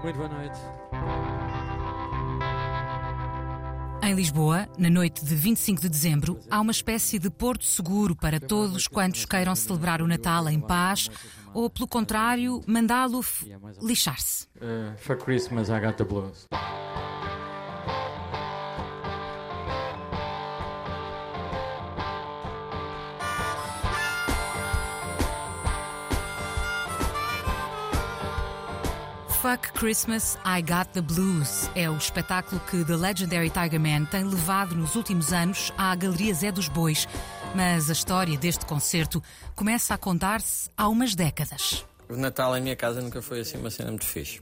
Muito 0.02 0.16
boa 0.16 0.28
noite. 0.28 1.17
Em 4.08 4.14
Lisboa, 4.14 4.66
na 4.78 4.88
noite 4.88 5.22
de 5.22 5.34
25 5.34 5.82
de 5.82 5.88
dezembro, 5.90 6.40
há 6.50 6.62
uma 6.62 6.72
espécie 6.72 7.18
de 7.18 7.28
porto 7.28 7.66
seguro 7.66 8.16
para 8.16 8.40
todos 8.40 8.88
quantos 8.88 9.26
queiram 9.26 9.54
celebrar 9.54 10.00
o 10.00 10.06
Natal 10.06 10.48
em 10.48 10.58
paz 10.58 11.10
ou, 11.52 11.68
pelo 11.68 11.86
contrário, 11.86 12.62
mandá-lo 12.66 13.22
lixar-se. 13.82 14.46
Uh, 14.56 14.96
for 14.96 15.18
Christmas, 15.18 15.68
I 15.68 15.78
got 15.78 15.98
the 15.98 16.04
blues. 16.04 16.48
Fuck 29.40 29.72
Christmas, 29.74 30.36
I 30.44 30.60
Got 30.60 30.88
the 30.94 31.00
Blues 31.00 31.70
é 31.76 31.88
o 31.88 31.96
espetáculo 31.96 32.60
que 32.68 32.84
The 32.84 32.96
Legendary 32.96 33.48
Tiger 33.50 33.78
Man 33.78 34.04
tem 34.06 34.24
levado 34.24 34.74
nos 34.74 34.96
últimos 34.96 35.32
anos 35.32 35.72
à 35.78 35.94
Galeria 35.94 36.34
Zé 36.34 36.50
dos 36.50 36.66
Bois. 36.66 37.06
Mas 37.54 37.88
a 37.88 37.92
história 37.92 38.36
deste 38.36 38.66
concerto 38.66 39.22
começa 39.54 39.94
a 39.94 39.98
contar-se 39.98 40.68
há 40.76 40.88
umas 40.88 41.14
décadas. 41.14 41.86
O 42.08 42.16
Natal 42.16 42.56
em 42.56 42.60
minha 42.60 42.74
casa 42.74 43.00
nunca 43.00 43.22
foi 43.22 43.38
assim 43.40 43.58
uma 43.58 43.70
cena 43.70 43.90
muito 43.90 44.06
fixe. 44.06 44.40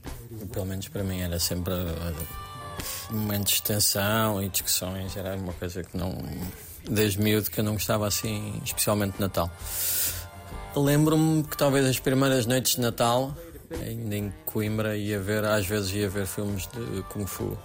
Pelo 0.51 0.65
menos 0.65 0.87
para 0.87 1.03
mim 1.03 1.21
era 1.21 1.39
sempre 1.39 1.73
momentos 3.11 3.53
de 3.53 3.61
tensão 3.61 4.41
e 4.41 4.49
discussões. 4.49 5.15
Era 5.15 5.35
uma 5.35 5.53
coisa 5.53 5.83
que 5.83 5.95
não. 5.95 6.17
Desde 6.89 7.21
miúdo 7.21 7.51
que 7.51 7.59
eu 7.59 7.63
não 7.63 7.73
gostava 7.73 8.07
assim, 8.07 8.59
especialmente 8.65 9.13
de 9.13 9.21
Natal. 9.21 9.51
Lembro-me 10.75 11.43
que 11.43 11.55
talvez 11.55 11.85
as 11.85 11.99
primeiras 11.99 12.47
noites 12.47 12.75
de 12.75 12.81
Natal 12.81 13.35
ainda 13.71 14.15
em 14.15 14.33
Coimbra 14.45 14.97
ia 14.97 15.19
ver, 15.19 15.43
às 15.45 15.65
vezes 15.65 15.91
ia 15.93 16.09
ver 16.09 16.25
filmes 16.25 16.67
de 16.67 17.03
Kung 17.03 17.25
Fu. 17.25 17.57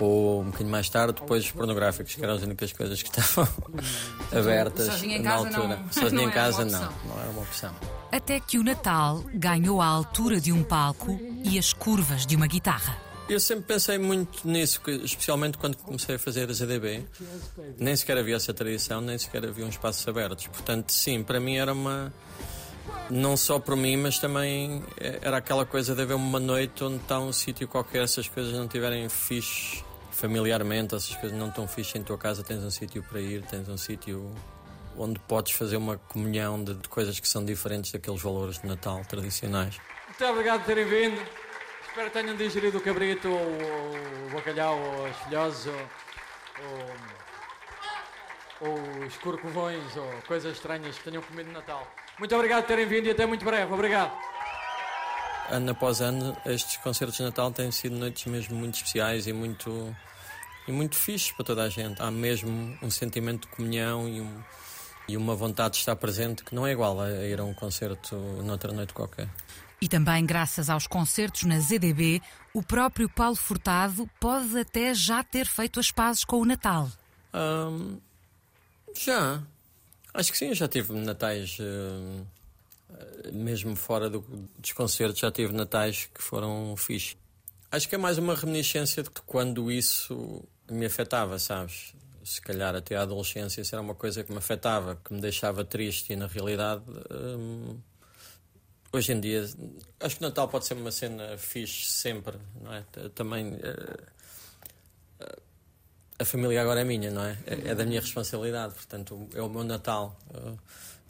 Ou 0.00 0.42
um 0.42 0.46
bocadinho 0.46 0.70
mais 0.70 0.88
tarde, 0.88 1.14
depois 1.20 1.44
os 1.44 1.50
pornográficos, 1.50 2.14
que 2.14 2.22
eram 2.22 2.34
as 2.34 2.42
únicas 2.42 2.72
coisas 2.72 3.02
que 3.02 3.08
estavam 3.18 3.48
abertas 4.30 5.02
na 5.02 5.32
altura. 5.32 5.76
Não, 5.76 5.92
Sozinho 5.92 6.22
não 6.22 6.28
em 6.28 6.32
casa 6.32 6.64
não, 6.64 6.92
não 7.06 7.20
era 7.20 7.30
uma 7.30 7.42
opção. 7.42 7.74
Até 8.12 8.40
que 8.40 8.58
o 8.58 8.64
Natal 8.64 9.24
ganhou 9.34 9.80
a 9.80 9.86
altura 9.86 10.40
de 10.40 10.52
um 10.52 10.62
palco 10.62 11.18
e 11.44 11.58
as 11.58 11.72
curvas 11.72 12.24
de 12.24 12.36
uma 12.36 12.46
guitarra. 12.46 12.96
Eu 13.28 13.38
sempre 13.38 13.66
pensei 13.66 13.98
muito 13.98 14.48
nisso, 14.48 14.80
especialmente 15.04 15.58
quando 15.58 15.76
comecei 15.76 16.14
a 16.14 16.18
fazer 16.18 16.48
as 16.50 16.62
ADB. 16.62 17.04
Nem 17.78 17.94
sequer 17.94 18.16
havia 18.16 18.36
essa 18.36 18.54
tradição, 18.54 19.02
nem 19.02 19.18
sequer 19.18 19.44
havia 19.44 19.66
uns 19.66 19.74
espaços 19.74 20.06
abertos. 20.08 20.46
Portanto, 20.46 20.90
sim, 20.90 21.22
para 21.22 21.38
mim 21.38 21.58
era 21.58 21.74
uma 21.74 22.10
não 23.10 23.36
só 23.36 23.58
por 23.58 23.76
mim, 23.76 23.96
mas 23.96 24.18
também 24.18 24.82
era 24.98 25.38
aquela 25.38 25.64
coisa 25.64 25.94
de 25.94 26.02
haver 26.02 26.14
uma 26.14 26.40
noite 26.40 26.84
onde 26.84 26.96
está 26.96 27.18
um 27.18 27.32
sítio 27.32 27.66
qualquer, 27.66 28.08
se 28.08 28.20
as 28.20 28.28
coisas 28.28 28.52
não 28.52 28.64
estiverem 28.64 29.08
fixe 29.08 29.82
familiarmente, 30.10 30.94
essas 30.94 31.14
coisas 31.14 31.38
não 31.38 31.48
estão 31.48 31.68
fixe 31.68 31.96
em 31.96 32.02
tua 32.02 32.18
casa, 32.18 32.42
tens 32.42 32.62
um 32.62 32.70
sítio 32.70 33.02
para 33.02 33.20
ir, 33.20 33.42
tens 33.42 33.68
um 33.68 33.76
sítio 33.76 34.34
onde 34.96 35.18
podes 35.20 35.52
fazer 35.52 35.76
uma 35.76 35.96
comunhão 35.96 36.62
de, 36.62 36.74
de 36.74 36.88
coisas 36.88 37.20
que 37.20 37.28
são 37.28 37.44
diferentes 37.44 37.92
daqueles 37.92 38.20
valores 38.20 38.60
de 38.60 38.66
Natal 38.66 39.00
tradicionais. 39.08 39.78
Muito 40.08 40.24
obrigado 40.24 40.60
por 40.60 40.66
terem 40.66 40.86
vindo. 40.86 41.22
Espero 41.86 42.10
que 42.10 42.20
tenham 42.20 42.36
digerido 42.36 42.78
o 42.78 42.80
cabrito, 42.80 43.28
ou 43.28 44.26
o 44.26 44.30
bacalhau, 44.34 44.78
ou 44.78 45.06
as 45.06 45.16
filhoses, 45.18 45.72
ou 48.60 49.06
os 49.06 49.16
corcovões, 49.18 49.96
ou 49.96 50.10
coisas 50.26 50.56
estranhas 50.56 50.98
que 50.98 51.04
tenham 51.04 51.22
comido 51.22 51.46
no 51.46 51.52
Natal. 51.52 51.86
Muito 52.18 52.34
obrigado 52.34 52.62
por 52.62 52.68
terem 52.68 52.86
vindo 52.86 53.06
e 53.06 53.10
até 53.10 53.24
muito 53.26 53.44
breve. 53.44 53.72
Obrigado. 53.72 54.12
Ano 55.50 55.70
após 55.70 56.00
ano, 56.00 56.36
estes 56.44 56.76
concertos 56.78 57.16
de 57.16 57.22
Natal 57.22 57.50
têm 57.50 57.70
sido 57.70 57.96
noites 57.96 58.26
mesmo 58.26 58.56
muito 58.56 58.74
especiais 58.74 59.26
e 59.26 59.32
muito, 59.32 59.96
e 60.66 60.72
muito 60.72 60.96
fixes 60.96 61.32
para 61.32 61.44
toda 61.44 61.62
a 61.62 61.68
gente. 61.68 62.02
Há 62.02 62.10
mesmo 62.10 62.76
um 62.82 62.90
sentimento 62.90 63.48
de 63.48 63.56
comunhão 63.56 64.08
e, 64.08 64.20
um, 64.20 64.42
e 65.08 65.16
uma 65.16 65.34
vontade 65.34 65.74
de 65.74 65.80
estar 65.80 65.96
presente 65.96 66.44
que 66.44 66.54
não 66.54 66.66
é 66.66 66.72
igual 66.72 67.00
a 67.00 67.10
ir 67.10 67.40
a 67.40 67.44
um 67.44 67.54
concerto 67.54 68.16
noutra 68.44 68.72
noite 68.72 68.92
qualquer. 68.92 69.28
E 69.80 69.88
também, 69.88 70.26
graças 70.26 70.68
aos 70.68 70.86
concertos 70.86 71.44
na 71.44 71.60
ZDB, 71.60 72.20
o 72.52 72.62
próprio 72.62 73.08
Paulo 73.08 73.36
Furtado 73.36 74.10
pode 74.18 74.58
até 74.58 74.92
já 74.92 75.22
ter 75.22 75.46
feito 75.46 75.78
as 75.78 75.92
pazes 75.92 76.24
com 76.24 76.40
o 76.40 76.44
Natal. 76.44 76.90
Hum, 77.32 77.98
já. 78.94 79.40
Acho 80.18 80.32
que 80.32 80.38
sim, 80.38 80.52
já 80.52 80.66
tive 80.66 80.92
natais, 80.94 81.58
uh, 81.60 82.26
mesmo 83.32 83.76
fora 83.76 84.10
do, 84.10 84.18
dos 84.58 84.72
concertos, 84.72 85.20
já 85.20 85.30
tive 85.30 85.52
natais 85.52 86.10
que 86.12 86.20
foram 86.20 86.76
fixe. 86.76 87.16
Acho 87.70 87.88
que 87.88 87.94
é 87.94 87.98
mais 87.98 88.18
uma 88.18 88.34
reminiscência 88.34 89.04
de 89.04 89.10
quando 89.24 89.70
isso 89.70 90.42
me 90.68 90.86
afetava, 90.86 91.38
sabes? 91.38 91.94
Se 92.24 92.40
calhar 92.40 92.74
até 92.74 92.96
a 92.96 93.02
adolescência 93.02 93.60
isso 93.60 93.72
era 93.72 93.80
uma 93.80 93.94
coisa 93.94 94.24
que 94.24 94.32
me 94.32 94.38
afetava, 94.38 94.96
que 94.96 95.14
me 95.14 95.20
deixava 95.20 95.64
triste 95.64 96.12
e 96.12 96.16
na 96.16 96.26
realidade. 96.26 96.82
Hum, 97.12 97.78
hoje 98.92 99.12
em 99.12 99.20
dia, 99.20 99.48
acho 100.00 100.16
que 100.16 100.22
Natal 100.22 100.48
pode 100.48 100.66
ser 100.66 100.74
uma 100.74 100.90
cena 100.90 101.38
fixe 101.38 101.86
sempre, 101.86 102.36
não 102.60 102.74
é? 102.74 102.82
Também. 103.14 103.54
Uh, 103.54 104.17
a 106.18 106.24
família 106.24 106.60
agora 106.60 106.80
é 106.80 106.84
minha, 106.84 107.10
não 107.10 107.22
é? 107.22 107.36
É, 107.46 107.70
é 107.70 107.74
da 107.74 107.84
minha 107.84 108.00
responsabilidade, 108.00 108.74
portanto, 108.74 109.28
é 109.34 109.40
o 109.40 109.48
meu 109.48 109.62
Natal. 109.62 110.18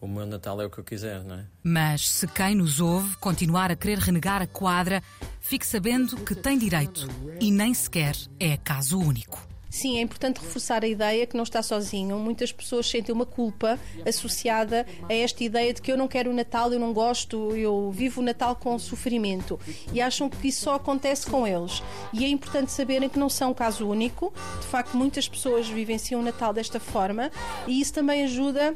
O 0.00 0.06
meu 0.06 0.26
Natal 0.26 0.60
é 0.60 0.66
o 0.66 0.70
que 0.70 0.78
eu 0.78 0.84
quiser, 0.84 1.24
não 1.24 1.36
é? 1.36 1.44
Mas 1.62 2.08
se 2.08 2.26
quem 2.28 2.54
nos 2.54 2.80
ouve 2.80 3.16
continuar 3.16 3.70
a 3.70 3.76
querer 3.76 3.98
renegar 3.98 4.42
a 4.42 4.46
quadra, 4.46 5.02
fique 5.40 5.66
sabendo 5.66 6.16
que 6.18 6.34
tem 6.34 6.58
direito 6.58 7.08
e 7.40 7.50
nem 7.50 7.74
sequer 7.74 8.14
é 8.38 8.56
caso 8.56 8.98
único. 8.98 9.47
Sim, 9.70 9.98
é 9.98 10.00
importante 10.00 10.40
reforçar 10.40 10.82
a 10.82 10.88
ideia 10.88 11.26
que 11.26 11.36
não 11.36 11.44
está 11.44 11.62
sozinho. 11.62 12.18
Muitas 12.18 12.50
pessoas 12.50 12.88
sentem 12.88 13.14
uma 13.14 13.26
culpa 13.26 13.78
associada 14.06 14.86
a 15.08 15.12
esta 15.12 15.44
ideia 15.44 15.74
de 15.74 15.82
que 15.82 15.92
eu 15.92 15.96
não 15.96 16.08
quero 16.08 16.30
o 16.30 16.34
Natal, 16.34 16.72
eu 16.72 16.80
não 16.80 16.92
gosto, 16.92 17.54
eu 17.54 17.90
vivo 17.90 18.20
o 18.20 18.24
Natal 18.24 18.56
com 18.56 18.78
sofrimento. 18.78 19.60
E 19.92 20.00
acham 20.00 20.30
que 20.30 20.48
isso 20.48 20.62
só 20.62 20.74
acontece 20.74 21.26
com 21.26 21.46
eles. 21.46 21.82
E 22.12 22.24
é 22.24 22.28
importante 22.28 22.72
saberem 22.72 23.08
que 23.08 23.18
não 23.18 23.28
são 23.28 23.52
caso 23.52 23.86
único. 23.86 24.32
De 24.60 24.66
facto, 24.66 24.96
muitas 24.96 25.28
pessoas 25.28 25.68
vivenciam 25.68 26.20
o 26.20 26.24
Natal 26.24 26.52
desta 26.52 26.80
forma 26.80 27.30
e 27.66 27.80
isso 27.80 27.92
também 27.92 28.24
ajuda 28.24 28.74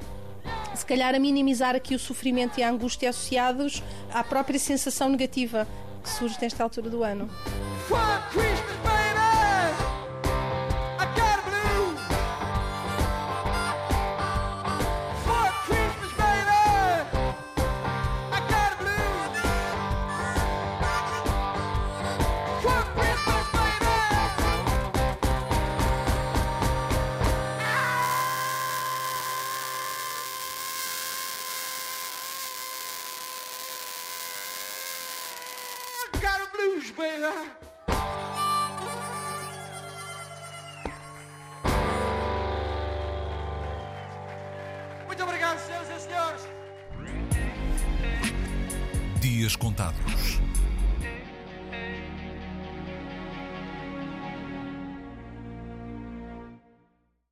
se 0.74 0.84
calhar 0.84 1.14
a 1.14 1.18
minimizar 1.18 1.74
aqui 1.74 1.94
o 1.94 1.98
sofrimento 1.98 2.58
e 2.58 2.62
a 2.62 2.70
angústia 2.70 3.10
associados 3.10 3.82
à 4.12 4.24
própria 4.24 4.58
sensação 4.58 5.08
negativa 5.08 5.66
que 6.02 6.10
surge 6.10 6.36
nesta 6.40 6.62
altura 6.62 6.90
do 6.90 7.02
ano. 7.02 7.30